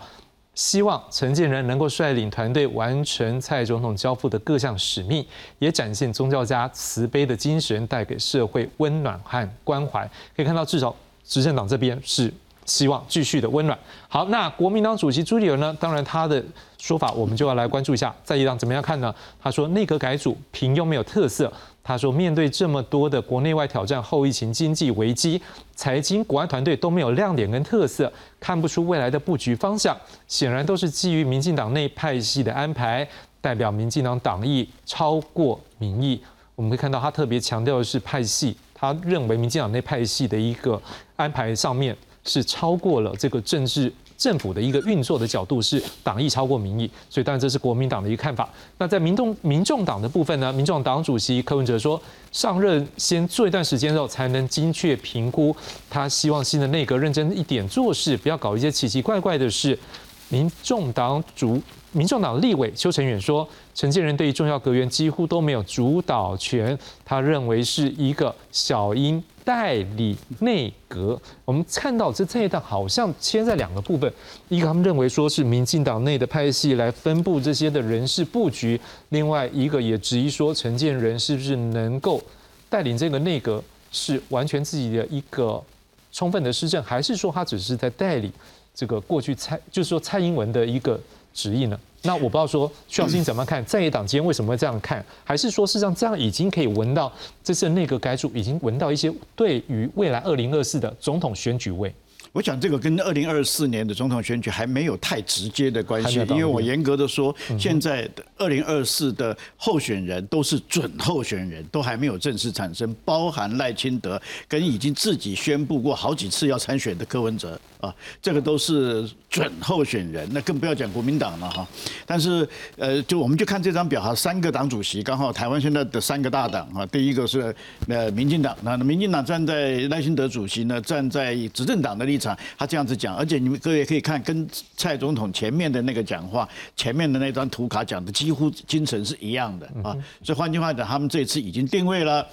[0.55, 5.25] 希望陈建仁能够率领团队完成蔡总统交付的各项使命，
[5.59, 10.07] 也展现宗教家慈悲的精神，带给社会温暖和关怀。
[10.37, 10.95] 可以看到，至少
[11.25, 12.31] 执政党这边是。
[12.67, 13.79] 希望继续的温暖。
[14.09, 15.77] 好，那国民党主席朱立伦呢？
[15.79, 16.43] 当然他的
[16.79, 19.15] 说法我们就要来关注一下，在野党怎么样看呢？
[19.39, 21.53] 他说内阁改组平庸没有特色。
[21.85, 25.41] 他说面对这么多的国内外挑战，后疫情经济危机，
[25.77, 33.07] 财经国安团队都没有亮点跟特色，看不出未来的布局方向，显然都是基于民进党内派系的安排，
[33.41, 36.21] 代表民进党党意超过民意。
[36.57, 40.81] 我们可以看到他特别强调的是派系，他认为民进党内派系的一个
[41.17, 41.97] 安排上面。
[42.27, 48.49] 是超过了这个政治政府的一个运作的角度是党意超过民意，所以当然这是国民党的一个看法。
[48.79, 52.01] 那在民众民众党的部分呢，民众党主席柯文哲说，
[52.33, 55.55] 上任先做一段时间之后，才能精确评估。
[55.91, 59.79] 他希望新的内阁认真一点做事，不要搞一些奇奇怪怪的事。
[60.29, 61.61] 民众党主。
[61.97, 71.17] 民众党立委邱成远说，陈建仁对于重要阁员几乎都没有主导权，他认为是一个小英代理内阁。
[71.45, 74.13] 我们看到这这一段好像切在两个部分，
[74.49, 82.21] 一个他们认为说是民进党内的派系来分布这些的人事布局，另外一个也质疑说陈建仁是不是能够
[82.69, 85.63] 带领这个内阁是完全自己的一个
[86.11, 88.33] 充分的施政，还是说他只是在代理
[88.75, 91.01] 这个过去蔡就是说蔡英文的一个。
[91.37, 91.77] 旨意呢？
[92.03, 95.05] 那我不知道说徐小新怎么看，在野党间为什么会这样看？
[95.25, 101.93] 还是说事实上这样已经可以闻到这次内阁改组已经闻到一些对于未来二零二四的总统选举味？
[102.35, 121.65] 我想这个跟二零二四年的总统选举还没有太直接的关系，因为我严格的说，现在二零二四的候选人都是准候选人，都还没有正式产生，包含赖清德跟已经自己宣布过好几次要参选的柯文哲啊，这个都是准候选人，那更不要讲国民党了哈。
[122.05, 127.55] 但是呃，就我们就看这张表哈，三个党主席，刚好台湾现在的三个大党啊，第一个是
[127.87, 132.24] 呃民进党，那民进党站在赖清德主席呢，站在执政党的立场。
[132.57, 139.97] 他这样子讲，而且你们各位可以看，跟蔡总统前面的那个讲话，前面的那张图卡讲的几乎精神是一样的啊。
[140.23, 142.25] 所以换句话讲，他们这次已经定位了。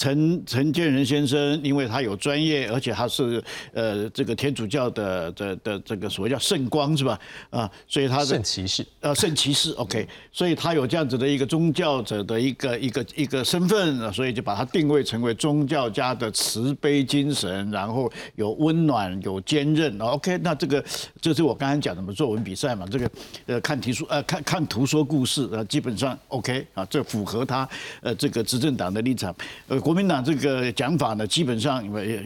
[0.00, 3.42] 陈陈建仁先生，因为他有专业，而且他是
[3.74, 7.20] 呃这个天主教的的的这个所谓叫圣光是吧？
[7.50, 20.82] 啊，所以他圣骑士，呃圣骑士，OK，所以他有这样子的一个宗教者的一个一个一个身份，所以就把他定位成为宗教家的慈悲精神，然后有温暖有坚韧，OK，那这个
[21.20, 23.10] 就是我刚才讲的嘛，作文比赛嘛，这个
[23.44, 27.68] 呃看题书呃看看图说故事呃基本上 OK 啊，这符合他
[28.00, 29.36] 呃这个执政党的立场
[29.68, 29.78] 呃。
[29.90, 32.24] 国民党这个讲法呢，基本上也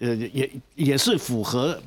[0.00, 1.80] 呃也也是符合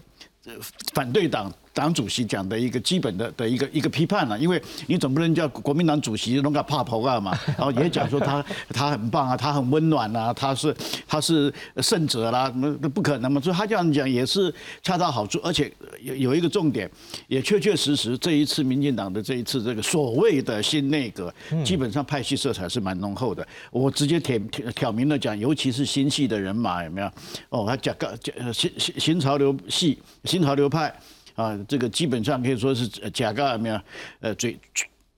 [0.93, 1.53] 反对党。
[1.73, 10.75] 党主席讲的一个基本的的一个一个批判了，因为你总不能叫国民党主席弄个怕婆啊嘛， 然后也讲说他他很棒啊，他很温暖啊，他是
[11.07, 14.53] 他是圣者啦，那那不可能嘛，所以他这样讲也是
[14.83, 16.89] 恰到好处，而且有有一个重点，
[17.27, 23.47] 也确确实实这一次民进党的这一次这个所谓的新内阁，基本上派系色彩是蛮浓厚的。
[23.71, 24.37] 我直接挑
[24.75, 27.07] 挑明了讲，尤其是新系的人马有没有？
[27.49, 30.93] 哦，他讲个讲新新新潮流系新潮流派。
[31.35, 33.81] 啊，这个基本上可以说是假个没有，
[34.19, 34.57] 呃，最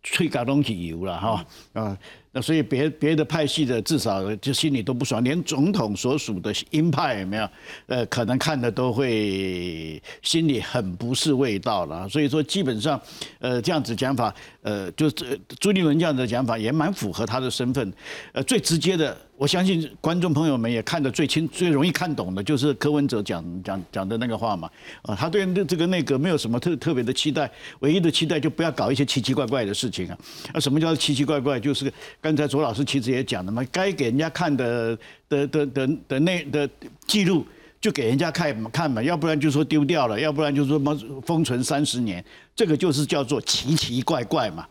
[0.01, 1.97] 最搞东西油了哈啊。
[2.35, 7.47] 那所以别别的派系的至少就心里都不爽，连总统所属的鹰派有没有？
[7.85, 12.09] 呃，可能看的都会心里很不是味道了。
[12.09, 12.99] 所以说基本上，
[13.37, 17.93] 呃，这样子讲法，呃，就是朱立伦这样的讲法也蛮符合他的身份。
[18.31, 24.69] 呃，最直接的，我相信观众朋友们也看得最清、最容易看懂的，就是柯文哲讲讲讲的那个话嘛。
[25.01, 30.17] 啊，他对这个内阁没有什么特特别的期待，唯一的期待就不要搞一些奇奇怪怪的事情啊。
[30.53, 31.59] 那什么叫奇奇怪怪？
[31.59, 31.91] 就是。
[32.21, 36.69] 刚才左老师其实也讲了嘛，该给人家看的的的的的那的
[37.05, 37.45] 记录
[37.81, 42.23] 就给人家看看嘛，要不然就说丢掉了，要不然就说什么封存三十年，
[42.55, 44.65] 这个就是叫做奇奇怪怪嘛。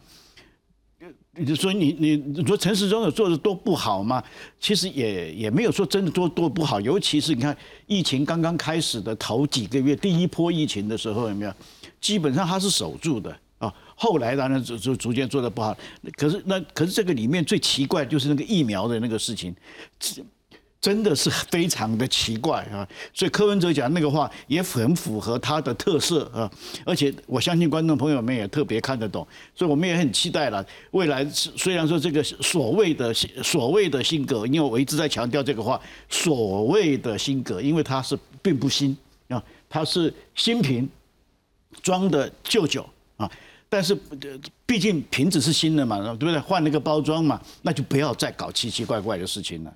[1.38, 4.23] 你就说你你你说陈世忠有做的多不好吗？
[4.61, 11.55] 其实也也没有说真的多多不好，尤其是你看疫情刚刚开始的头几个月，第一波疫情的时候有没有？
[12.03, 13.73] 基本上他是守住的啊。
[13.95, 15.75] 后来当然就就逐渐做的不好，
[16.18, 19.55] 可是那可是这个里面最奇怪就是那个疫苗的那个事情，
[20.83, 22.87] 真的是非常的奇怪啊！
[23.14, 26.51] 所以柯文哲讲那个话也很符合他的特色啊，
[26.85, 30.66] 而且我相信观众朋友们也特别看得懂，所以我们也很期待了。
[30.90, 38.97] 未来虽然说这个所谓的所谓的新格，因为我一直在强调这个话，所谓的新格，因为它是并不新
[39.29, 39.40] 啊，
[39.71, 40.88] 它是新瓶
[41.81, 42.85] 装的旧酒
[43.16, 43.31] 啊。
[43.68, 43.97] 但是，
[44.66, 46.38] 毕竟瓶子是新的嘛，对不对？
[46.40, 49.73] 换了个包装嘛，那就不要再搞奇奇怪怪的事情了。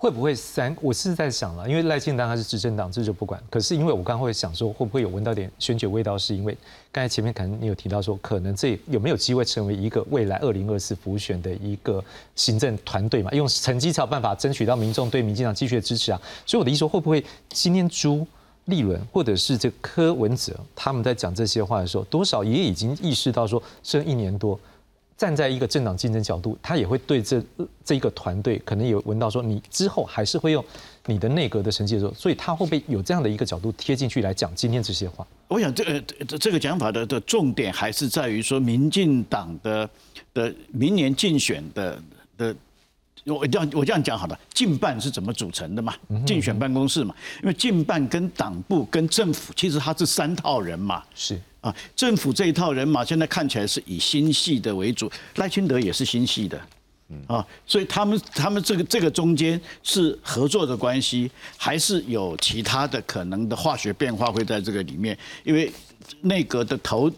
[0.00, 0.74] 会不会三？
[0.80, 3.42] 我是在想了，因为赖清德他是执政党，这就不管。
[3.50, 6.16] 可是因为我刚刚会想说，会不会有闻到点选举味道？
[6.16, 6.56] 是因为
[6.92, 12.02] 刚才前面可能你有提到说，可能这有没有机会成为一个未来二零二四浮选的一个
[12.36, 13.30] 行政团队嘛？
[13.32, 16.22] 用成绩才有办法争取到民众对民进党继续的支持啊。
[16.46, 18.26] 所以我的意思说，会不会今天朱？
[18.66, 24.60] 立伦或者是这柯文哲，他们在讲这些话的时候，多少也已经意识到说，这一年多，
[25.18, 27.42] 站在一个政党竞争角度，他也会对这
[27.84, 30.64] 这一个团队，可能有闻到说，你之后还是会用
[31.04, 35.26] 你的内阁的成绩的时候，所以他会不会有这样的一个角度贴进去来讲今天这些话？
[35.48, 39.90] 我想这个这这个讲法的的重点还是在于说，民进党的
[40.32, 42.00] 的明年竞选的
[42.36, 42.56] 的。
[43.24, 45.94] 我这样我这样讲好了，竞办是怎么组成的嘛？
[46.24, 56.60] 竞选办公室嘛，因为竞办跟党部跟政府其实它是三套人嘛，是啊，政府这一套人马现在看起来是以心系的为主，赖清德也是心系的，
[57.26, 65.16] 啊，所以他们他们这个这个中间是合作的关系，还是有其他的可能的化学变化会在这个里面？
[65.44, 65.72] 因为
[66.20, 67.10] 内阁的头。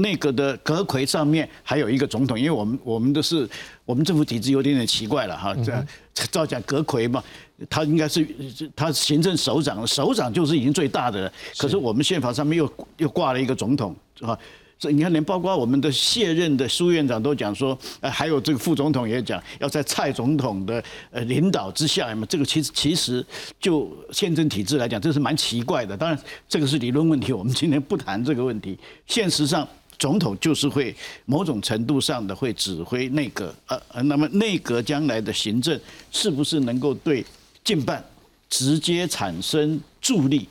[0.00, 3.48] 内阁的阁魁上面还有一个总统，因为我们我们都是
[3.84, 5.86] 我们政府体制有点点奇怪了哈，这样
[6.30, 7.22] 照讲阁魁嘛，
[7.68, 8.26] 他应该是
[8.74, 14.38] 他行政首长，首长就是已经最大的了，可是我们宪法上面又又挂了一个总统啊，
[14.78, 23.24] 所以你看连包括我们的卸任的苏院长都讲说，呃，还有这个副总统也讲要在蔡总统的呃领导之下嘛，这个其实其实
[23.58, 25.96] 就宪政体制来讲，这是蛮奇怪的。
[25.96, 29.66] 当然这个是理论问题，我们今天不谈这个问题，现实上。
[30.00, 35.78] 总统就是会某种程度上的会指挥内阁，呃，那么内阁将来的行政
[36.10, 37.24] 是不是能够对
[37.62, 38.02] 近办
[38.48, 40.48] 直接产生助力，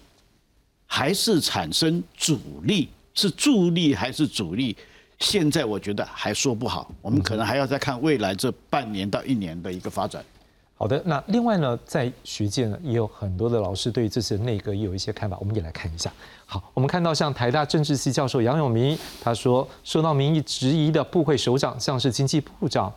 [0.86, 2.88] 还是产生阻力？
[3.16, 4.78] 是助力还是阻力？
[5.20, 10.24] 现在我觉得还说不好，我们可能还要再看未来这半年到一年的一个发展。
[10.82, 16.10] 好的，那另外呢，在学界呢，也有很多的老师对这次内阁也有一些看法，我们也来看一下。
[16.46, 22.90] 好，我们看到像台大政治系教授杨永明，他说受到民意质疑的部会首长，像是经济部长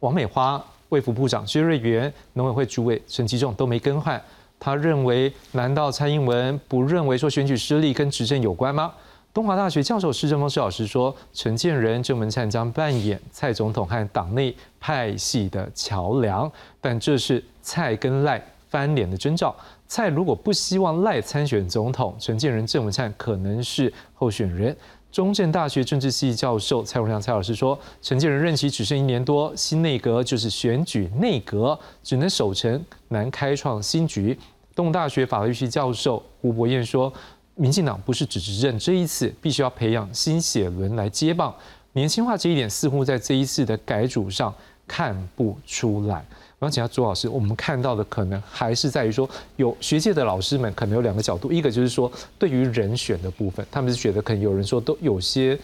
[0.00, 4.18] 王美花、卫福部长薛瑞元、农委会主委陈吉仲都没更换。
[4.58, 8.90] 他认为，难道蔡英文不认为说选举失利跟执政有关吗？
[9.36, 19.54] 东华大学教授施正峰施老师说，陈建仁、郑文灿将扮演蔡总统和党内派系的桥梁，但这是蔡跟赖翻脸的征兆。
[19.86, 24.74] 蔡如果不希望赖参选总统，陈建仁、郑文灿可能是候选人。
[25.12, 34.38] 中正大学政治系教授蔡荣亮蔡老师说，陈建仁任期只剩一年多，新内阁就是选举内阁，只能守成，难开创新局。
[34.74, 37.12] 东大学法律系教授胡博彦说。
[37.56, 41.54] 民进党不是只执政这一次，必须要培养新血轮来接棒，
[41.94, 44.54] 年轻化这一点似乎在这一次的改组上
[44.86, 46.24] 看不出来。
[46.58, 55.58] 我想请教朱老师，我们看到的可能还是在于说，有学界的老师们可能有两个角度，一个就是说对于人选的部分，他们是觉得可能有人说都有些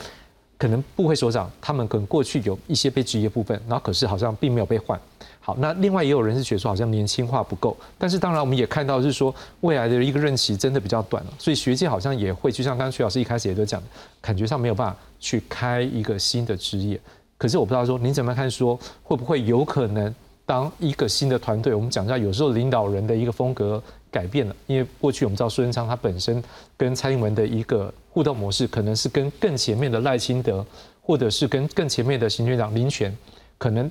[0.59, 5.01] 可能部会首长，他们可能过去有一些被职业部分，然后可是好像并没有被换。
[5.45, 13.83] 好，那另外也有人是觉得说好像年轻化不够，但是当然我们也看到是说未来的一个任期真的比较短了，所以学界好像也会就像刚刚徐老师一开始也都讲，
[14.21, 16.97] 感觉上没有办法去开一个新的职业。
[17.37, 20.15] 可是我不知道说您怎么看，说会不会有可能
[20.47, 26.41] 当一个新的团队，我们讲一下，有时候领导人的一个风格改变了，因为过去我们知道苏贞昌他本身
[26.77, 30.65] 跟蔡英文的一个互动模式，可能是跟更前面的赖清德，
[31.01, 33.13] 或者是跟更前面的行政长林权，
[33.59, 33.91] 可能。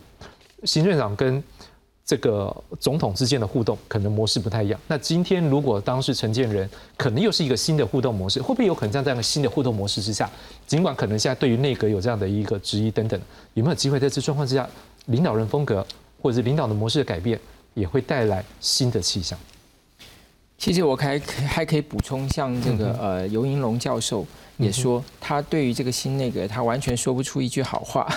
[0.64, 1.44] 行政长跟
[2.04, 4.80] 这个总统之间的互动可能模式不太一样。
[4.88, 10.30] 那今天如果当时承建人可能又是一个新的互动模式，会不会有可能在这样的新的互动模式之下，
[10.68, 13.20] 尽管可能现在对于内阁有这样的一个质疑等等，
[13.54, 14.68] 有没有机会在这状况之下，
[15.06, 15.86] 领导人风格
[16.22, 17.40] 或者是领导的模式的改变，
[17.76, 19.40] 也会带来新的气象？
[20.62, 24.24] 其实我还还可以补充，像这个呃尤银龙教授
[24.58, 28.08] 也说，他对于这个新内阁，他完全说不出一句好话。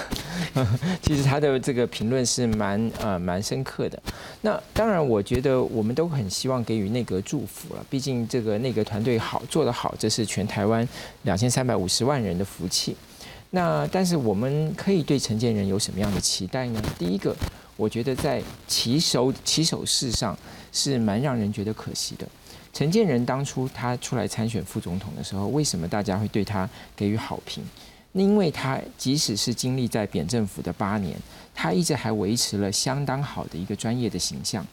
[1.00, 4.02] 其实他的这个评论是蛮呃蛮深刻的。
[4.42, 10.86] 那当然，我觉得我们都很希望给予内阁祝福了，毕竟这个内阁团队好做得好，这是全台湾
[11.22, 12.94] 两千三百五十万人的福气。
[13.52, 16.82] 那但是我们可以对陈建仁有什么样的期待呢？
[16.98, 17.34] 第一个，
[17.78, 20.36] 我觉得在起手起手式上。
[20.74, 22.28] 是蛮让人觉得可惜的。
[22.74, 27.64] 陈建仁当初他出来参选副总统的时候，为什么大家会对他给予好评？
[28.12, 31.16] 那因为他即使是经历在扁政府的八年，
[31.54, 34.66] 他一直还维持了相当好的一个专业的形象。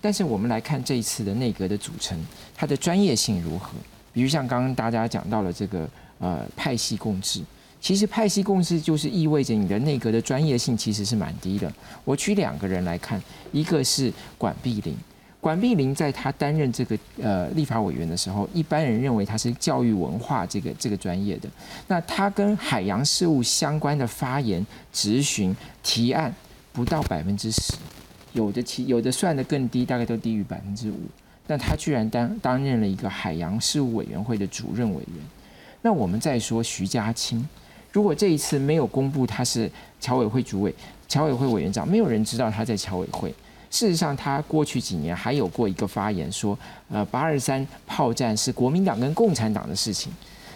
[0.00, 2.20] 但是我们来看这一次的内阁的组成，
[2.54, 3.72] 它的专业性如何？
[4.12, 7.40] 比如像刚刚大家讲到了这个呃派系共治，
[7.80, 11.72] 其实派系共治就是意味着你的内阁的专业性其实是蛮低的。
[12.04, 13.20] 我举两个人来看，
[13.52, 14.96] 一个是管碧玲。
[15.40, 21.48] 管碧玲在他担任这个呃立法委员的时候，一般人认为他是教育文化这个这个专业的。
[21.86, 26.34] 那他跟海洋事务相关的发言、质询、提案
[26.72, 27.74] 不到百分之十，
[28.32, 30.98] 有的其有的算的更低，大概都低于百分之五。
[31.46, 35.24] 但他居然担担任了一个海洋事务委员会的主任委员。
[35.82, 37.48] 那我们再说徐家清，
[37.92, 39.70] 如果这一次没有公布他是
[40.00, 40.74] 侨委会主委、
[41.06, 43.32] 侨委会委员长，没有人知道他在侨委会。
[43.76, 46.58] 事实上，他过去几年还有过一个发言说，
[46.88, 50.10] 呃，八二三炮战是国民党跟共产党的事情。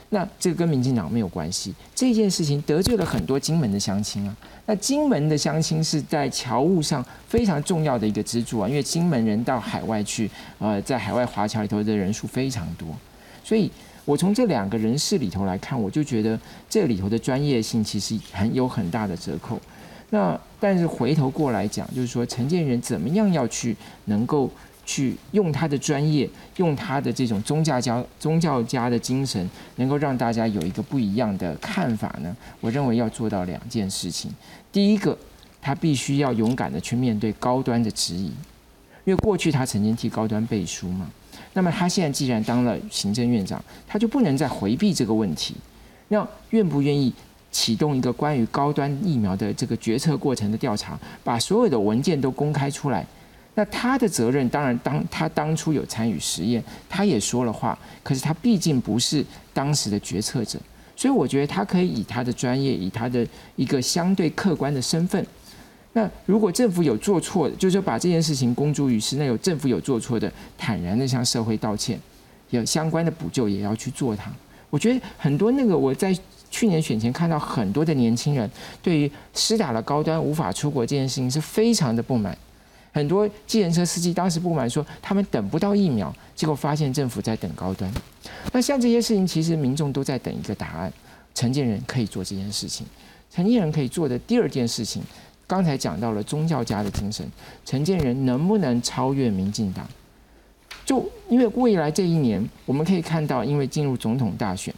[0.09, 4.35] 那这个跟民进党没有关系，这件事情得罪了很多金门的乡亲啊。
[4.65, 12.89] 那金门的乡亲是在侨务上非常重要的一个支柱啊，因为金门人到海外去，呃，在海外华侨里头的人数非常多，
[13.45, 13.71] 所以
[14.07, 16.41] 我从这两个人士里头来看，我就觉得
[16.71, 19.61] 这里头的专业性其实很有很大的折扣。
[20.11, 24.51] 那但是回头过来讲，就是说陈建仁怎么样要去能够。
[24.87, 32.37] 去用他的专业，用他的这种宗教教宗教家的精神，能够让大家有一个不一样的看法呢？
[32.61, 34.33] 我认为要做到两件事情。
[34.73, 35.17] 第一个，
[35.63, 38.33] 他必须要勇敢的去面对高端的质疑，
[39.05, 41.09] 因为过去他曾经替高端背书嘛。
[41.53, 45.55] 那么他现在既然当了行政院长，他就不能再回避这个问题。
[46.09, 47.13] 那愿不愿意
[47.51, 53.07] 启动一个关于高端疫苗的这个决策过程的调查，把所有的文件都公开出来？
[53.55, 60.59] 那他的责任当然，当他当初有参与实验，他也说了话，可是他毕竟不是当时的决策者，
[60.95, 63.27] 所以我觉得他可以以他的专业，以他的
[63.57, 65.27] 一个相对客观的身份。
[65.93, 72.01] 那如果政府有做错，就是说把这件事情公诸于世，那有政府有做错的，坦然的向社会道歉，
[72.51, 74.31] 有相关的补救也要去做它。
[74.71, 76.17] 我觉得很多那个我在
[76.51, 78.51] 去年选前看到很多的年轻人
[78.83, 82.37] 对于施打了高端无法出国这件事情是非常的不满。
[82.93, 87.89] 很多计程车司机当时不满说，他们等不到疫苗，结果发现政府在等高端。
[88.53, 90.93] 那像这些事情，其实民众都在等一个答案。
[91.33, 92.85] 承建人可以做这件事情，
[93.33, 95.01] 承建人可以做的第二件事情，
[95.47, 97.25] 刚才讲到了宗教家的精神，
[97.65, 99.87] 承建人能不能超越民进党？
[100.85, 104.75] 就因为未来这一年，我们可以看到，因为进入总统大选，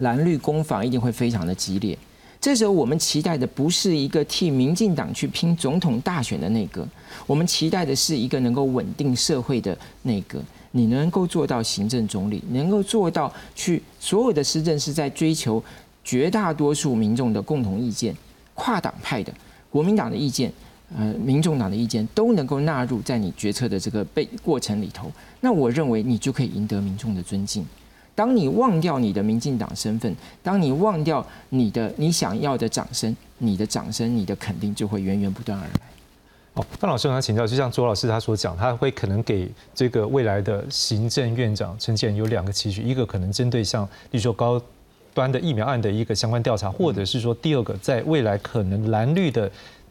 [0.00, 1.96] 蓝绿攻防一定会非常的激烈。
[2.40, 6.86] 这时候，我们期待的不是一个替民进党去拼总统大选的内阁，
[7.26, 10.42] 我们期待的是一个能够稳定社会的内阁。
[10.72, 15.62] 你能够做到行政总理，能够做到去所有的施政是在追求
[16.04, 18.16] 绝大多数民众的共同意见，
[18.54, 19.32] 跨党派的
[19.68, 20.50] 国民党的意见，
[20.96, 25.10] 呃，民众党的意见都能够纳入在你决策的这个被过程里头。
[25.40, 27.66] 那我认为你就可以赢得民众的尊敬。
[28.20, 35.80] 当你忘掉你的民进党身份，当你忘掉你的你想要的掌声，你的掌声、你的肯定就会源源不断而来。
[36.52, 44.60] 哦，范老师，我想请教，就像周老师他所讲，他会可能给这个未来的行政院长陈建有两个期许，一个可能针对像，例如说高
[45.14, 49.50] 端的疫苗案的一个相关调查，或者是说第二个，在未来可能蓝绿的，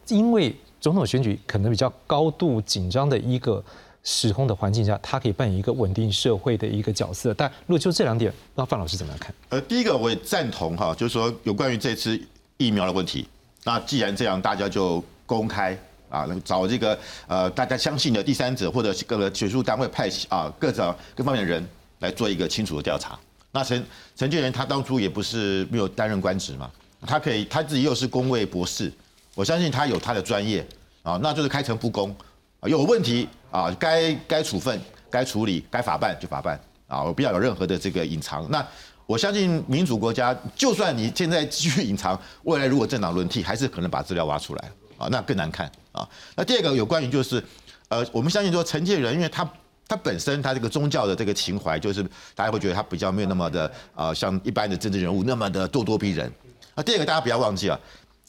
[0.09, 3.63] 因为总统选举可能比较高度紧张的一个。
[4.09, 7.31] 时空的环境下，它可以扮演一个稳定社会的一个角色。
[7.35, 9.31] 但如果就这两点，那范老师怎么样看？
[9.49, 12.19] 呃，第一个我也赞同哈，就是说有关于这次
[12.57, 13.27] 疫苗的问题。
[13.63, 15.77] 那既然这样，大家就公开
[16.09, 16.97] 啊，找这个
[17.27, 21.63] 呃大家相信的第三者或者各个学术单位派啊各种各方面的人
[21.99, 23.17] 来做一个清楚的调查。
[23.51, 23.85] 那陈
[24.15, 26.71] 陈建仁他当初也不是没有担任官职嘛，
[27.05, 28.91] 他可以他自己又是公卫博士，
[29.35, 30.65] 我相信他有他的专业
[31.03, 32.15] 啊，那就是开诚布公
[32.59, 33.27] 啊，有问题。
[33.51, 34.79] 啊，该该处分、
[35.09, 36.55] 该处理、该法办就法办
[36.85, 37.01] 啊！
[37.01, 38.47] 我不要有任何的这个隐藏。
[38.51, 38.63] 那
[39.07, 46.07] 我相信民主国家，就算你现在继续 隐藏，未来如果政党轮替，还是可能把资料挖出来啊，那更难看啊。
[46.35, 47.43] 那第二个有关于就是，
[47.87, 49.51] 呃，我们相信说陈建仁，因为他
[49.87, 52.03] 他本身他这个宗教的这个情怀，就是
[52.35, 56.31] 大家会觉得他比较没有那么的啊，像一般的政治人物那么的咄咄逼人。
[56.75, 57.79] 啊第二个大家不要忘记啊，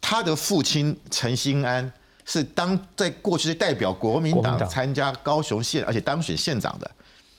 [0.00, 1.92] 他的父亲陈新安。
[2.30, 6.88] 是当在过去是代表国民党参加高雄县，而且当选县长的，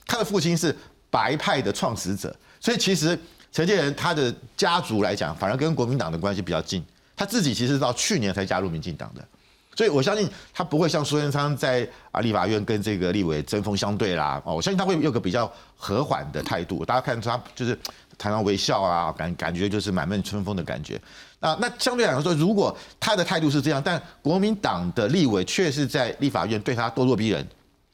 [0.05, 0.75] 他的父亲是
[1.09, 3.17] 白派的创始者，所以其实
[3.53, 6.83] 陈建仁他的家族来讲，反而跟国民党的关系比较近。
[7.15, 9.25] 他自己其实到去年才加入民进党的，
[9.77, 14.41] 所以我相信他不会像苏贞昌在啊立法院跟这个立委针锋相对啦。
[14.43, 16.83] 哦，我相信他会有个比较和缓的态度。
[16.83, 17.77] 大家看他就是
[18.17, 20.99] 谈到微笑啊，感感觉就是满面春风的感觉。
[21.41, 27.45] 啊，那相对来说，如果他的态度是这样，但国民党的立委却是在立法院对他咄咄逼人，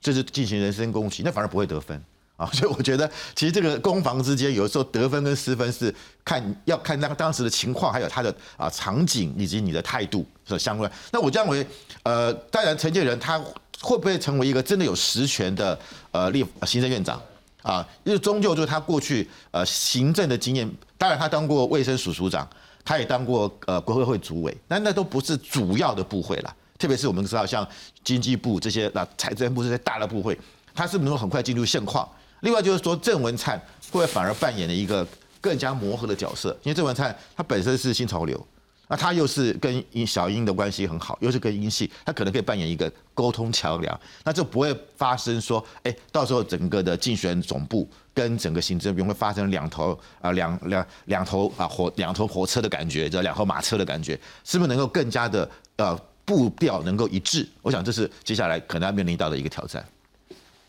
[0.02, 1.98] 就是进行人身攻击，那反而不会得分
[2.36, 2.46] 啊。
[2.52, 5.96] 所以我觉得，其实这个攻防之间，有时候得分跟失分是
[6.26, 10.92] 看要看当当时的情况，还有他的啊场景以及你的态度所相关。
[11.14, 11.66] 那我认为，
[12.04, 13.40] 呃，当然陈建仁他
[13.80, 15.80] 会不会成为一个真的有实权的
[16.12, 17.18] 呃立行政院长
[17.62, 17.88] 啊？
[18.04, 22.46] 因为终究就是他过去呃行政的经验，当然他当过卫生署署长。
[22.88, 26.56] 他也当过呃国会会主委，但那都不是主要的部会了。
[26.80, 27.68] 特别是我们知道像
[28.02, 30.40] 经济部这些、那财政部这些大的部会，
[30.74, 32.08] 他是不能够很快进入现况？
[32.40, 35.06] 另外就是说郑文灿会不会反而扮演了一个
[35.42, 36.52] 更加磨合的角色？
[36.64, 38.48] 因为郑文灿他本身是新潮流，
[38.88, 55.96] 那他又是跟小英的关系很好，又是跟英系，他可能可以扮演一个沟通桥梁，那就不会发生说，哎，到时候整个的竞选总部跟整个行政院会发生两头啊两两两头啊火两头火车的感觉，这两头马车的感觉，是不是能够更加的呃
[56.26, 57.48] 步调能够一致？
[57.62, 59.86] 我想这是接下来可能要面临到的一个挑战。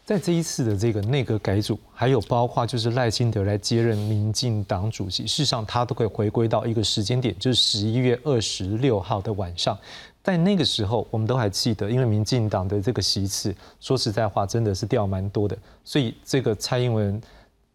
[0.04, 9.78] 在这一次的这个内阁改组，还有包括就是赖清德来接任民进党主席，事实上他都可以回归到一个时间点，就是十一月二十六号的晚上。
[10.22, 15.56] 在那个时候，我们都还记得，因为民进党的这个席次，说实在话，真的是掉蛮多的。
[15.84, 17.18] 所以这个蔡英文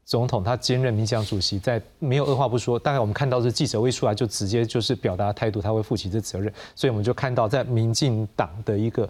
[0.05, 6.53] 总统他兼任民进党主席，在没有二话不说，大概我们看到是记者会出来就直接就是表达态度，他会负起这责任。
[6.75, 9.09] 所以我们就看到在民进党的一个。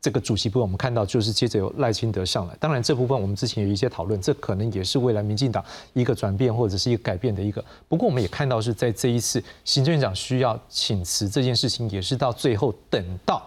[0.00, 2.54] 这个主席部分，我们看到就是接着由赖清德上来。
[2.60, 5.64] 当然，这部分我们之前有一些讨论，这可能也是未来民进党
[5.94, 7.64] 一个转变或者是一个改变的一个。
[7.88, 13.42] 不过，我们也看到是在这一次行政院长需要请辞这件事情，也是到最后等到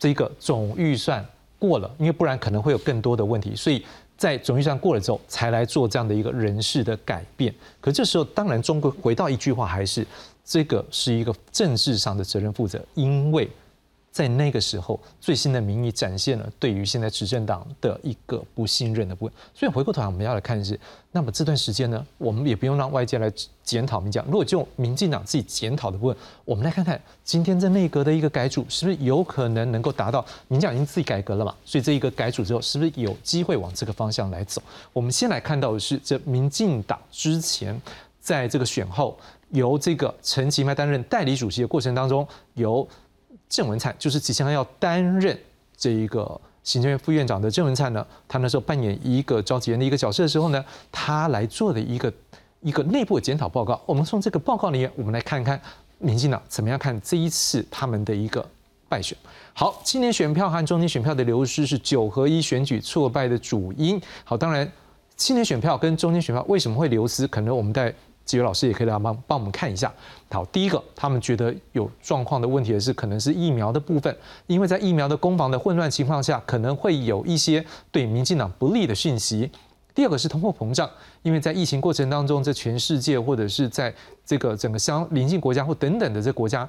[0.00, 1.24] 这个总预算
[1.60, 3.54] 过了，因为不然可能会有更多的问题。
[3.54, 3.84] 所以
[4.20, 7.54] 在总预算过了之后，才来做这样的一个人事的改变。
[7.80, 10.06] 可这时候，当然中国回到一句话，还是
[10.44, 13.48] 这个是一个政治上的责任负责，因为。
[14.12, 19.34] 在那个时候，最新的民意展现了对于现在执政党的一个不信任的部分。
[19.54, 20.78] 所以回过头来，我们要来看的是，
[21.12, 23.32] 那么这段时间呢，我们也不用让外界来
[23.62, 24.28] 检讨民进党。
[24.28, 31.54] 如果就民进党自己检讨的部分，我们来看看今天在内阁的一个改组，是不是有可能能够达到民进党已经自己改革了嘛？
[31.64, 34.60] 所以这一个改组之后，是不是有机会往这个方向来走？
[34.92, 37.80] 我们先来看到的是，这民进党之前
[38.18, 39.16] 在这个选后，
[39.50, 42.86] 由这个陈其迈担任代理主席的过程当中，由
[43.50, 45.38] 郑文灿就是即将要担任
[45.76, 52.12] 这一个行政院副院长的郑文灿呢，他那时候扮演一个召集人的一个角色的时候呢，他来做的一个
[52.60, 53.82] 一个内部检讨报告。
[53.84, 55.60] 我们从这个报告里面，我们来看看
[55.98, 58.46] 民进党怎么样看这一次他们的一个
[58.88, 59.18] 败选。
[59.52, 64.00] 好，青年选票和中年选票的流失是九合一选举挫败的主因。
[64.22, 64.70] 好，当然
[65.16, 67.26] 青年选票跟中间选票为什么会流失？
[67.26, 67.92] 可能我们在。
[68.30, 69.92] 几位老师也可以来帮帮我们看一下。
[70.30, 74.16] 好，第一个，他们觉得有状况的问题的是，可能是疫苗的部分，
[74.46, 79.50] 因为在疫苗的攻防的混乱情况下，可能会有一些对民进党不利的讯息。
[79.92, 80.88] 第二个是通货膨胀，
[81.22, 83.92] 因为在疫情过程当中，在全世界或者是在
[84.24, 86.68] 这个整个相邻近国家或等等的这国家。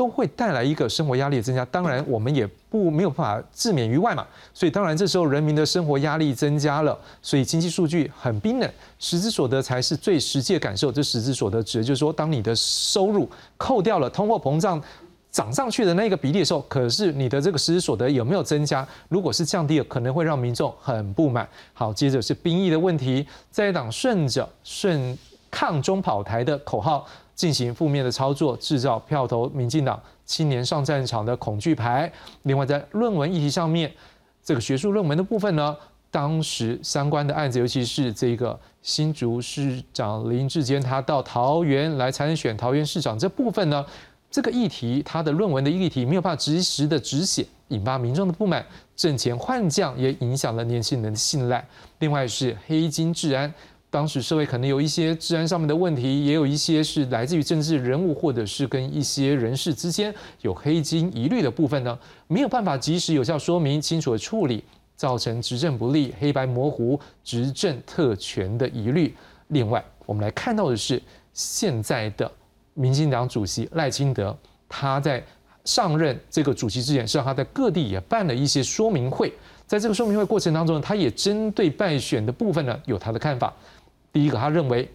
[0.00, 10.90] 都会带来一个生活压力的增加，当然我们也不没有办法自免于外嘛，所以当然这时候人民的生活压力增加了，所以经济数据很冰冷，实质所得才是最实际的感受。
[10.90, 13.28] 这实质所得指的就是说，当你的收入
[13.58, 14.82] 扣掉了通货膨胀
[15.30, 18.88] 涨上去的那个比例的时候，可是你的这个实质所得有没有增加？
[19.10, 21.46] 如果是降低了，可能会让民众很不满。
[21.74, 25.18] 好，接着是兵役的问题，在一党顺着顺
[25.50, 27.06] 抗中跑台的口号。
[27.40, 32.12] 进行负面的操作，制造票投民进党青年上战场的恐惧牌。
[32.42, 33.90] 另外，在论文议题上面，
[34.44, 35.74] 这个学术论文的部分呢，
[36.10, 43.82] 当时相关的案子，尤其是这个新竹市长林志坚，他到桃园来参选桃园市长这部分呢，
[44.30, 48.62] 这个议题他的论文的议题没有办法及时的止写，引发民众的不满，
[48.94, 51.66] 挣钱换将也影响了年轻人的信赖。
[52.00, 53.50] 另外是黑金治安。
[53.90, 64.62] 当时社会可能有一些治安上面的问题，也有一些是来自于政治人物或者是跟一些人士之间有黑金疑虑的部分呢，没有办法及时有效说明清楚的处理，
[64.94, 69.12] 造成执政不利、黑白模糊、执政特权的疑虑。
[69.48, 72.30] 另外，我们来看到的是现在的
[72.74, 74.36] 民进党主席赖清德，
[74.68, 75.20] 他在
[75.64, 79.32] 上任这个主席之前，实际上他在各地也办了一些说明会，
[79.66, 83.52] 在这个说明会过程当中，他也针对败选的部分呢，有他的看法。
[84.12, 84.88] 第一个，他认为，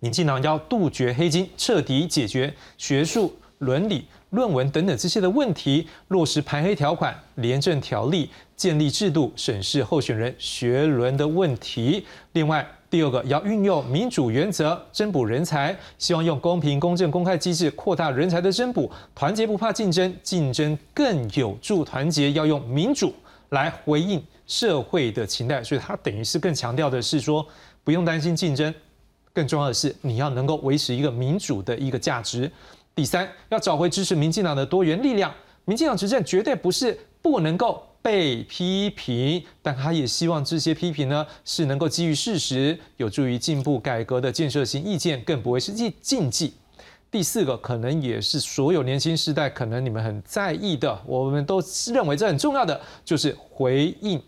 [0.00, 12.06] 民进党要杜绝黑金，彻底解决学术伦理论文等等这些的问题，落实排黑条款、廉政条例，建立制度审视候选人学伦的问题。
[12.32, 23.14] 另外，第二个要运用民主原则增补人才，希望用公平、公正、公开机制扩大人才的增补，团结不怕竞争，竞争更有助团结，要用民主
[23.50, 25.62] 来回应社会的期待。
[25.62, 27.46] 所以，他等于是更强调的是说。
[27.84, 28.74] 不用担心竞争，
[29.32, 32.50] 更重要的是你要能够维持一个民主的一个价值。
[32.94, 35.32] 第三，要找回支持民进党的多元力量。
[35.66, 46.54] 民进党执政绝对不是不能够被批评，但他也希望这些批评呢是能够基于事实，有助于进步改革的建设性意见，更不会是禁禁忌。
[47.10, 51.62] 第四个，可能也是所有年轻世代可能你们很在意的，我们都
[51.92, 54.20] 认为这很重要的，就是回应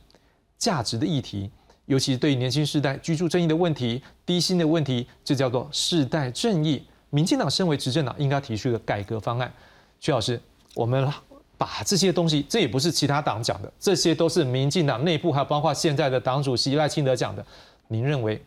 [0.57, 1.51] 价值的议题。
[1.87, 6.85] 尤其对年轻世代居住正义的问题、低薪的问题，这叫做世代正义。
[7.11, 9.53] 民进党身为执政党，应该提出的改革方案。
[10.01, 10.41] 徐老师，
[10.75, 11.09] 我们
[11.57, 17.45] 把这些东西，这也不是其他党讲的，这些都是民进党内部，还有包括现在的党主席赖清德讲的。
[17.89, 18.45] 您认为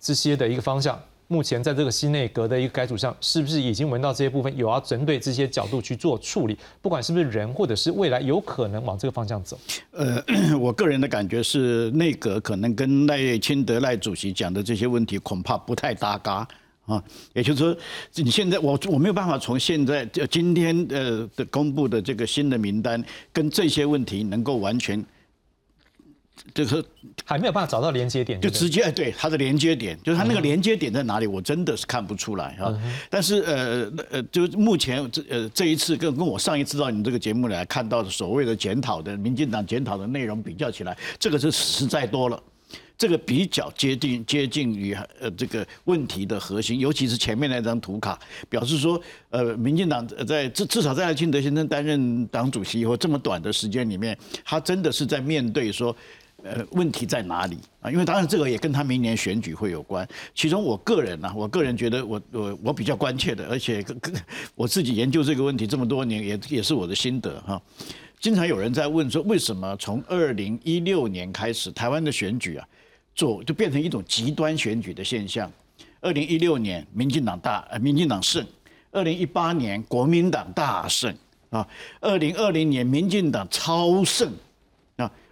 [0.00, 1.00] 这些的一个方向？
[1.30, 6.58] 目前在这个新内阁的一个改组上，是不是已经闻到这些部分有要针对这些角度去做处理？
[6.82, 9.56] 不管是不是人，或者是未来有可能往这个方向走。
[9.92, 10.20] 呃，
[10.58, 16.44] 我个人的感觉是，内阁可能跟赖清德赖主席讲的这些问题恐怕不太搭嘎
[16.86, 17.00] 啊。
[17.32, 17.76] 也就是说，
[18.16, 23.00] 你现在我我没有办法从现在就今天呃的公布的这个新的名单
[23.32, 25.00] 跟这些问题能够完全。
[26.54, 26.82] 就是
[27.24, 32.76] 还没有办法找到连接点，就直接哎，对它的连接点，就是它那个连接点在哪里，我真的是看不出来啊。
[33.08, 42.42] 但是呃呃，就目前这呃这一次跟跟我上一次到你这个节目来看到的所谓的检讨的民进党检讨的内容比较起来，这个是实在多了，
[42.96, 48.18] 这个比较接近接近于呃这个问题的核心，尤其是前面那张图卡
[48.48, 55.94] 表示说，呃，民进党在至至少在赖清德先生担任党主席以后这么短的时间里面，他真的是在面对说。
[56.42, 57.90] 呃，问题在哪里啊？
[57.90, 60.06] 因为当然这个也跟他明年选举会有关。
[60.34, 64.00] 其中我个人呢，我个人觉得我我我比较关切的，而且跟
[64.54, 67.60] 我自己研究这个问题这么多年，也也是我的心得哈。
[68.18, 72.66] 经常有人在问说，为什么从二零一六年开始，台湾的选举啊，
[73.14, 75.50] 做就变成一种极端选举的现象？
[76.00, 78.42] 二零一六年民进党大，呃，民进党胜；
[78.90, 81.14] 二零一八年国民党大胜
[81.50, 81.66] 啊；
[82.00, 84.32] 二零二零年民进党超胜。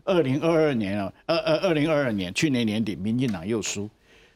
[0.09, 3.89] 二零二二年啊，二二二零二二年，去年年底，民进党又输，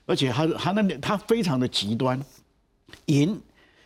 [0.05, 2.21] 而且他他那他非常的极端，
[3.07, 3.41] 赢，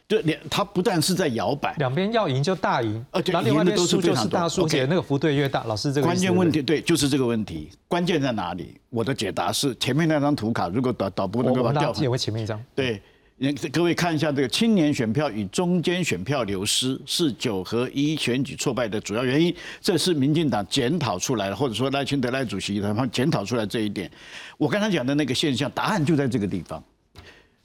[0.09, 5.63] 就两他不但是在摇摆，两边要赢就大赢，而且赢的都是非常大，而且那个幅度越大。
[5.65, 8.79] 老师这个关键问题对，就是这个问题，关键在哪里？
[8.91, 13.01] 我的解答是前面那张图卡，如果导导播能够把调，也会前面一张，对。
[13.71, 24.11] 各位看一下这个青年选票与中间选票流失是九合一选举挫败的主要原因，这是民进党检讨出来的，或者说赖清德赖主席他们检讨出来这一点。
[24.57, 26.83] 我刚才讲的那个现象，答案就在这个地方。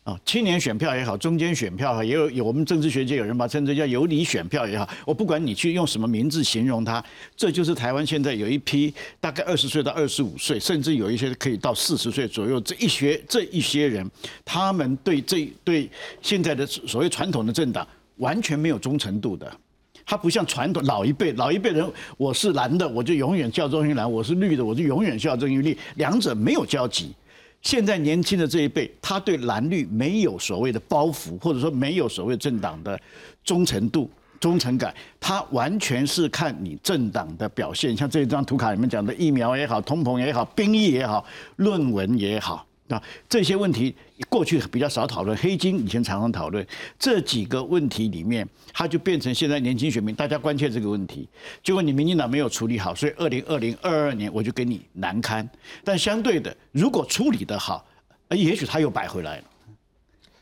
[0.03, 7.03] 啊，青年选票也好，中间选票也好，也有有我们政治学界有人把称之叫有理选票也好，我不管你去用什么名字形容它，
[7.37, 14.09] 这就是台湾现在有一批大概二十岁到二十五岁，甚至有一些可以到四十岁左右这一些这一些人，
[14.43, 15.87] 他们对这对
[16.19, 17.87] 现在的所谓传统的政党
[18.17, 19.55] 完全没有忠诚度的，
[20.03, 21.87] 他不像传统老一辈老一辈人，
[22.17, 27.13] 我是蓝的我就永远效忠于蓝，我是绿的我就永远效忠于绿，两者没有交集。
[27.61, 32.99] 现在年轻的这一辈，他对蓝绿没有所谓的包袱，或者说没有所谓政党的
[33.43, 34.09] 忠诚度、
[34.39, 37.95] 忠诚感，他完全是看你政党的表现。
[37.95, 41.23] 像这张图卡里面讲的疫苗也好、通膨也好、兵役也好、
[41.57, 42.65] 论文也好。
[42.93, 43.95] 啊，这些问题
[44.29, 46.65] 过去比较少讨论，黑金以前常常讨论。
[46.99, 51.27] 这几个问题里面，它就变成现在年轻选民大家关切这个问题。
[51.63, 55.47] 结果你民进党没有处理好，所以二零二零二二年我就给你难堪。
[55.83, 57.85] 但相对的，如果处理得好，
[58.29, 59.43] 也许他又摆回来了。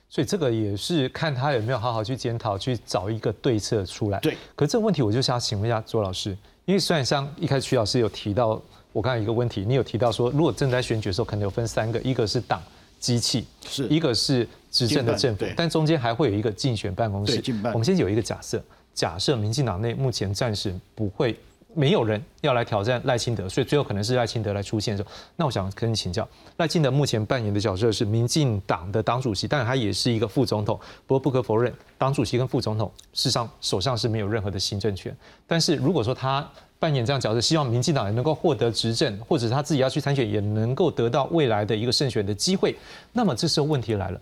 [0.09, 4.19] 所以这个也是看他有没有好好去检讨，去找一个对策出来。
[4.19, 4.35] 对。
[4.55, 6.35] 可这个问题，我就想请问一下左老师，
[6.65, 8.61] 因为虽然像一开始徐老师有提到。
[8.91, 12.61] 我刚才一个问题，你有提到说，如果正在选举的时候，可能有分三个，一个是党
[12.99, 17.41] 机器，是一个是执政的政府，但中间还会有一个竞选办公室。
[17.73, 18.63] 我们先有一个假设，
[18.93, 21.37] 假设民进党内目前暂时不会。
[21.75, 25.15] 没有人要来挑战赖清德，所以最后可能是赖清德来出现的时候。
[25.35, 26.27] 那我想跟你请教，
[26.57, 30.77] 赖清德目前扮演的角色是民进党的党主席，但他也是一个副总统。
[31.05, 35.15] 不过不可否认，党主席跟副总统事实上手上是没有任何的行政权。
[35.45, 36.45] 但是如果说他
[36.79, 42.75] 扮演这样角色，希望民进党也能够获得执政，或者他自己要去参选，也能够得到未来的一个胜选的机会，
[43.13, 44.21] 那么这时候问题来了，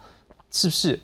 [0.52, 1.00] 是不是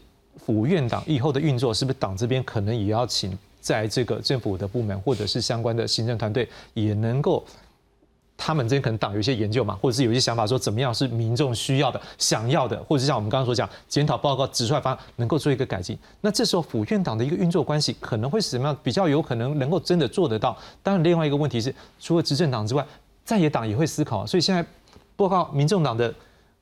[0.45, 3.37] 府院党以后的运作，是不是党这边可能也要请？
[3.61, 7.41] 在这个政府的部门或者是相关的行政团队，也能够，
[8.35, 15.97] 他们这边可能党有一些研究嘛，或者是有一些想法，说怎么样是民众需要的、想要的，或者是像我们刚刚所讲，检讨报告指出来方能够做一个改进。
[16.21, 18.77] 那这时候府院党的一个运作关系可能会是什么样？
[18.83, 20.57] 比较有可能能够真的做得到。
[20.81, 22.85] 当然，另外一个问题是，除了执政党之外，
[23.23, 24.25] 在野党也会思考。
[24.25, 24.65] 所以现在，
[25.15, 26.13] 报告民众党的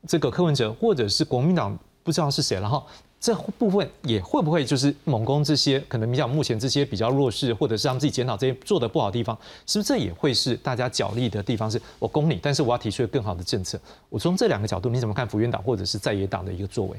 [0.07, 2.85] 这个柯文哲，或者是国民党不知道是谁，然后。
[3.21, 11.69] 这部分也会不会就是猛攻这些可能比较目前这些比较弱势，或者是让自己检讨这些做的不好的地方，是不是这也会是大家角力的地方？
[11.69, 13.79] 是我攻你，但是我要提出更好的政策。
[14.09, 16.97] 我从这两个角度，你怎么看福原党或者是在野党的一个作为？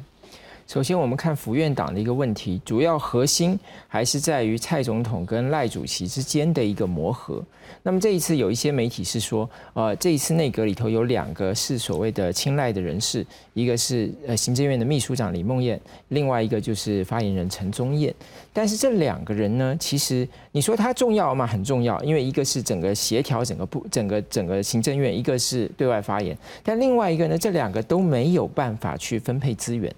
[0.67, 3.59] 首先，我们看府院党的一个问题，主要核心
[3.89, 7.43] 还是在于蔡总统跟赖主席之间的一个磨合。
[7.83, 18.15] 那么这一次有一些媒体是说，呃，这一次内阁里头有两个是所谓的青睐的人士，一个是呃行政院的秘书长李梦燕，另外一个就是发言人陈宗彦。
[18.53, 21.47] 但是这两个人呢，其实你说他重要吗？
[21.47, 26.37] 很重要，因为一个是整个协调整个部整个整个行政院，一个是对外发言。
[26.63, 29.93] 但另外一个呢，这两个都没有办法去分配资源。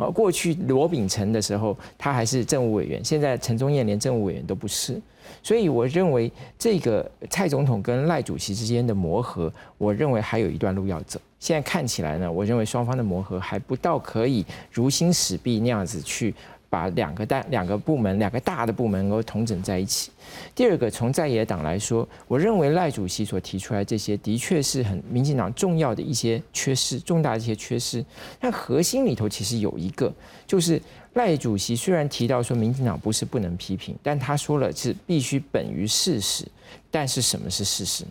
[0.00, 4.98] 呃，过去罗秉成的时候，他还是政务委员，现在陈忠彦连政务委员都不是，
[5.42, 11.20] 所以我认为这个蔡总统跟赖主席之间的磨合，我认为还有一段路要走。
[11.38, 16.34] 现在看起来呢，我认为双方的磨合还不到可以如新使臂那样子去。
[16.70, 20.10] 把两个大两个部门两个大的部门能够统整在一起。
[20.54, 28.02] 第二个，从在野党来说，我认为赖主席所提出来这些，的确是很民进党重要的一些缺失，重大的一些缺失。
[28.38, 30.10] 但核心里头其实有一个，
[30.46, 30.80] 就是
[31.14, 36.46] 赖主席虽然提到说民进党不是不能批评，但他说了是必须本于事实。
[36.88, 38.10] 但是什么是事实呢？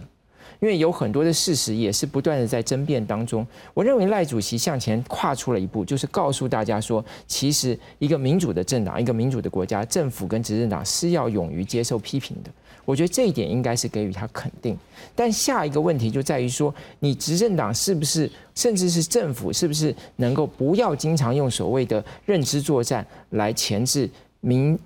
[0.60, 3.46] 因为有很多的事实也是不断的在争辩当中。
[3.74, 12.52] 我认为赖主席向前跨出了一步，就是告诉大家说，其实一个民主的政党、一个民主的国家，政府跟执政党是要勇于接受批评的。
[12.84, 14.78] 我觉得这一点应该是给予他肯定。
[15.16, 24.10] 但下一个问题就在于说，你执政党是不是，甚至是政府是不是能够不要经常用所谓的认知作战来钳制
[24.42, 24.78] 民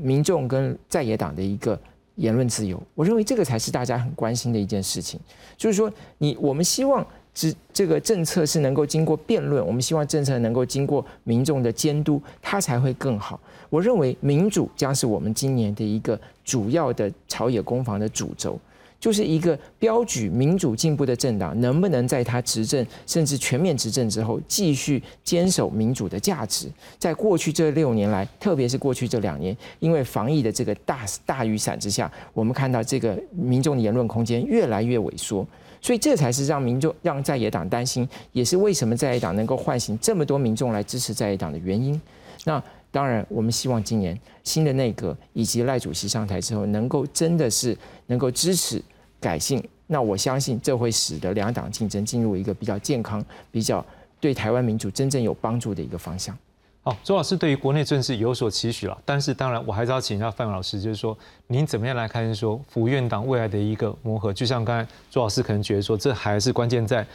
[0.00, 1.78] 民众跟在野党的一个。
[2.20, 5.18] 言论自由，我认为这个才是大家很关心的一件事情。
[5.56, 13.40] 就是说，你我们希望这这个政策是能够经过辩论，我们希望政策能够经过民众的监督，它才会更好。
[13.70, 18.58] 我认为民主将是我们今年的一个主要的朝野攻防的主轴。
[19.00, 26.68] 就是一个标举民主进步的政党，能不能在他执政甚至全面执政之后，继续坚守民主的价值？
[26.98, 35.46] 在过去这六年来，特别是过去这两年，因为防疫的这个大大雨伞之下，我们看到这个民众的言论空间越来越萎缩，
[35.80, 41.98] 所以这才是让民众让在野党担心，也是为什么在野党能够唤醒这么多民众来支持在野党的原因。
[42.44, 47.76] 那当然，我们希望今年新的内阁以及赖主席上台之后，能够真的是
[48.06, 48.82] 能够支持
[49.20, 49.62] 改性。
[49.86, 53.84] 那我相信这会使得两党竞争进入一个比较健康、比较
[54.18, 56.36] 对台湾民主真正有帮助的一个方向。
[56.82, 61.16] 好，周老师对于国内政治有所期许了，但是当然我还是要请教范老师，就是说
[61.48, 64.32] 您怎么样来看说府院党未来的一个磨合？
[64.32, 67.06] 就像刚才周老师可能觉得说，这还是关键在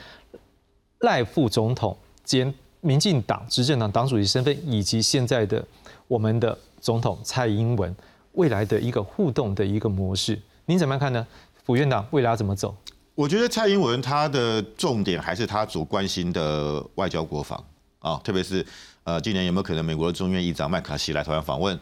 [1.00, 2.54] 赖副总统兼。
[2.82, 5.66] 民进党执政党党主席身份，以及现在的
[6.08, 7.96] 我们的总统蔡英文
[8.34, 11.26] 未来的一个互动的一个模式，您怎么样看呢？
[11.66, 12.76] 副院长未来要怎么走？
[13.16, 17.62] 我觉得蔡英文他的重点还是他所关心的外交国防
[18.00, 18.64] 啊，特别是
[19.04, 21.78] 呃，今年有没有可能美国的众院议长麦卡锡来台湾访问？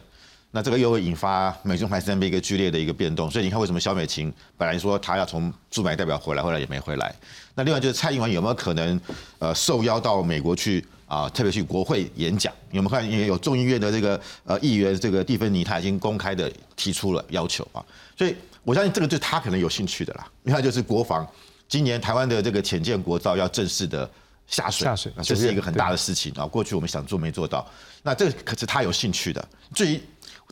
[0.52, 3.30] 那这个又会引发美中台三边一个剧烈的一个变动。
[3.30, 7.14] 所以你看，为什么萧美琴本来说她要从驻美代表回来，后来也没回来？
[7.54, 8.98] 那另外就是蔡英文有没有可能
[9.38, 10.82] 呃受邀到美国去？
[11.06, 13.08] 啊，特别去国会演讲，有没有看？
[13.08, 17.84] 因为有众议院的这个呃议员，这个蒂芬尼他已经公开的提出了要求啊，
[18.16, 20.26] 所以我相信这个对他可能有兴趣的啦。
[20.42, 21.26] 你看，就是国防，
[21.68, 24.10] 今年台湾的这个潜舰国造要正式的
[24.46, 26.46] 下水，下水，这是一个很大的事情啊。
[26.46, 27.66] 过去我们想做没做到，
[28.02, 29.48] 那这个可是他有兴趣的。
[29.74, 30.00] 至于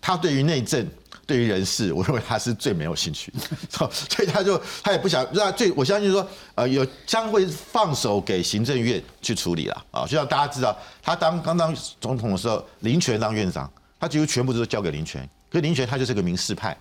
[0.00, 0.88] 他对于内政。
[1.24, 3.32] 对于人事，我认为他是最没有兴趣，
[3.70, 10.02] 所以他就他也不想让最我相信说，呃，有将会放手给行政院去处理了啊。
[10.02, 15.26] 就像大家知道，他当刚当总统的时候，林权当院长，他几乎全部都交给林权。
[15.48, 16.76] 可林权他就是个民事派，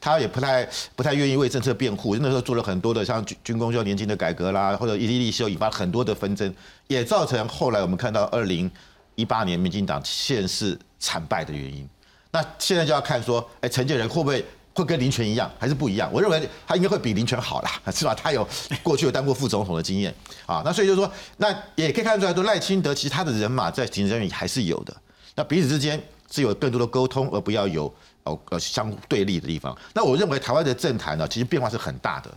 [0.00, 2.16] 他也不太不太愿意为政策辩护。
[2.16, 6.52] 那时候做了很多的像军军工教年金的改革啦，或者一地利修，引发很多的纷争，
[6.86, 8.70] 也造成后来我们看到二零
[9.14, 11.88] 一八年民进党县市惨败的原因。
[12.30, 16.08] 那现在就要看说，哎，陈建仁会不会会跟林权一样，还是不一样？
[16.12, 18.14] 我认为他应该会比林权好啦，是吧？
[18.14, 18.46] 他有
[18.82, 20.14] 过去有当过副总统的经验
[20.46, 20.62] 啊。
[20.64, 24.94] 那所以就说，那也可以看出来，说赖清德其实他的人马在行政院还是有的。
[25.34, 27.92] 那彼此之间是有更多的沟通，而不要有
[28.24, 29.76] 哦呃相对立的地方。
[29.94, 32.30] 那我认为台湾的政坛呢，其实变化是很大的，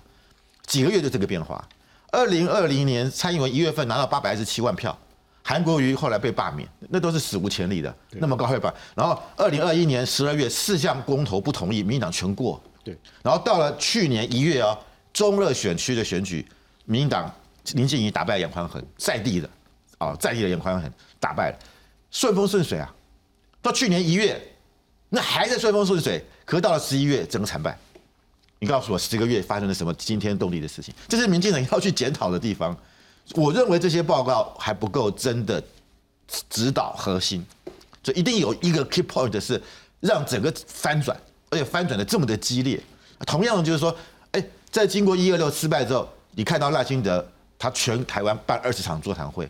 [0.66, 1.68] 几个月就这个变化。
[2.12, 4.98] 二零二零年蔡英文一月份拿到八百二十七万票。
[5.44, 8.72] 韩国瑜后来被罢免，那都是史无前例的，那么高会罢。
[8.94, 12.62] 然后二零二一年十二月四项公投不同意，民进党全过。
[12.84, 12.96] 对。
[13.24, 14.78] 然后到了去年一月啊，
[15.12, 16.48] 中热选区的选举，
[16.86, 17.34] 民进党
[17.74, 19.50] 林静怡打败杨宽恒，在地的
[19.98, 21.58] 啊，在地的杨宽恒打败了，
[22.12, 22.94] 顺风顺水啊。
[23.62, 24.42] 到去年一月，
[25.10, 27.78] 那还在顺风顺水，可是到了十一月，整个惨败。
[28.60, 30.94] 你告诉我十个月发生了什么惊天动地的事情？
[31.08, 32.76] 这是民进党要去检讨的地方。
[33.34, 35.64] 我认为这些报告还不够真的
[36.50, 37.46] 指导核心，
[38.04, 39.62] 所以一定有一个 key point 是
[40.00, 41.16] 让整个翻转，
[41.50, 42.82] 而且翻转的这么的激烈。
[43.26, 43.96] 同样的就是说，
[44.32, 47.26] 哎，在经过一二六失败之后，你看到赖清德
[47.58, 49.50] 他全台湾办二十场座谈会，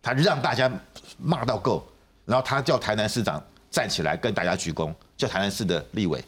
[0.00, 0.70] 他让大家
[1.18, 1.86] 骂到够，
[2.28, 6.22] 然后他叫台南市长站起来跟大家鞠躬，叫台南市的立委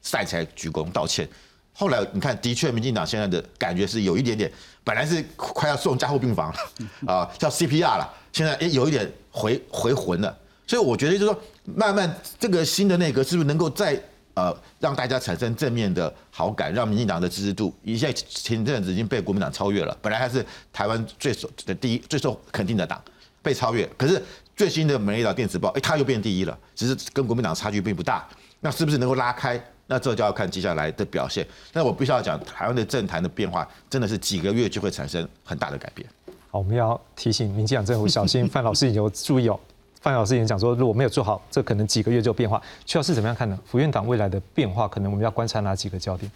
[0.00, 1.28] 站起来鞠躬道歉。
[1.72, 4.50] 后来你看，的确民进党现在的感觉是有一点点，
[4.84, 6.54] 本来是快要送加护病房
[7.04, 10.38] 啊，叫 CPR 了，现在哎有一点回回魂了。
[10.68, 14.00] 所以我觉得就是说，慢慢这个新的内阁是不是能够再
[14.34, 23.02] 呃让大家产生正面的好感，让民进党的支持度，一下前阵子已经被国民党超越了，本来还是台湾最受的第一最受肯定的党
[23.42, 24.22] 被超越，可是
[24.60, 28.28] 最新的《美丽岛电子报》哎，它又变第一了，只是跟国民党差距并不大，
[28.60, 29.58] 那是不是能够拉开？
[29.86, 31.46] 那这就要看接下来的表现。
[31.72, 36.06] 那我必须要讲，台湾的政坛的变化真的是几个月就会产生很大的改变。
[36.50, 38.46] 好，我们要提醒民进党政府小心。
[38.52, 39.58] 范老师有注意哦，
[40.02, 42.60] 范老师也讲说，如果没有做好，这可能几个月就变化。
[42.84, 43.58] 邱老师怎么样看呢？
[43.64, 46.30] 福院党未来的变化，可能我们要观察哪几个焦点？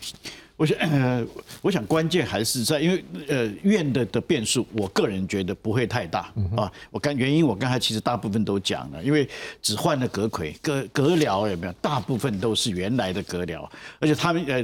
[0.57, 1.26] 我想，呃，
[1.62, 6.70] 我想关键还是在，因为呃院的的变数，我个人觉得不会太大啊。
[6.92, 9.28] 我刚原因我刚才其实大部分都讲了，因为
[9.61, 11.72] 只换了阁魁，阁阁僚有没有？
[11.82, 14.62] 大部分都是原来的阁僚，而且他们呃，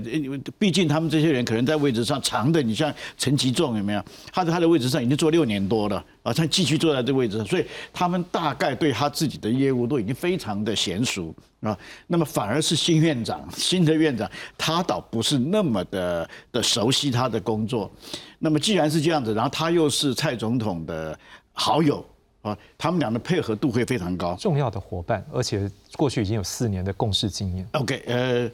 [0.60, 4.04] 毕竟他们这些人可能在位置上长的，你像陈其仲有没有？
[4.32, 11.34] 他在他的位置上已经做六年多了啊，他继续坐在这位置上，所以他们大概对他自己的业务都已经非常的娴熟。
[11.60, 17.90] 啊，那么反而是新院长，新的院长，他倒不是那么的的熟悉他的工作。
[18.38, 21.18] 那么既然是这样子，然后他又是蔡总统的
[21.52, 22.02] 好友
[22.40, 27.68] 啊，他们俩的配合度会非常高，重要的伙伴，而且过去已经有四年的共事经验。
[27.72, 28.50] OK，呃，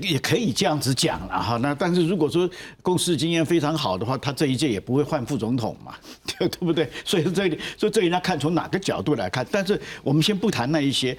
[0.00, 1.58] 也可以这样子讲了哈。
[1.58, 2.48] 那但是如果说
[2.80, 5.94] 共事经验非常好的话，他这一届也不会换副总统嘛，
[6.38, 6.88] 对不对？
[7.04, 9.46] 所以这里，所以这里要看从哪个角度来看。
[9.52, 11.14] 但是我们先不谈那一些。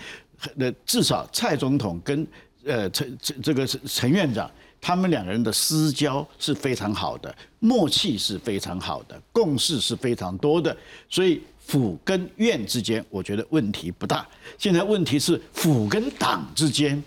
[0.55, 2.27] 那至少蔡总统跟
[2.65, 4.49] 呃陈这这个陈院长，
[4.81, 10.75] 他们两个人的私交是非常好的，默契是非常好的，共识是非常多的，
[11.09, 14.27] 所以府跟院之间，我觉得问题不大。
[14.57, 17.01] 现在问题是府跟党之间，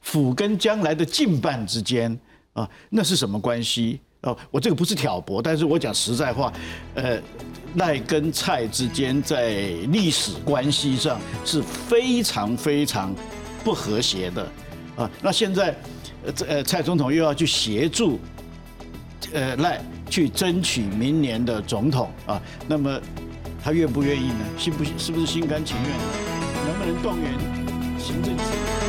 [0.00, 2.18] 府跟将来的近办之间
[2.52, 4.00] 啊，那是什么关系？
[4.22, 6.52] 哦，我这个不是挑拨，但是我讲实在话，
[6.94, 7.18] 呃，
[7.76, 9.50] 赖跟蔡之间在
[9.88, 13.14] 历史关系上是非常非常
[13.62, 14.42] 不和谐的，
[14.96, 15.76] 啊，那现在，
[16.48, 18.18] 呃，蔡总统又要去协助，
[19.32, 23.00] 呃，赖去争取明年的总统啊，那么
[23.62, 24.44] 他愿不愿意呢？
[24.58, 25.90] 心不是不是心甘情愿？
[26.66, 27.32] 能不能动员
[27.98, 28.79] 行政？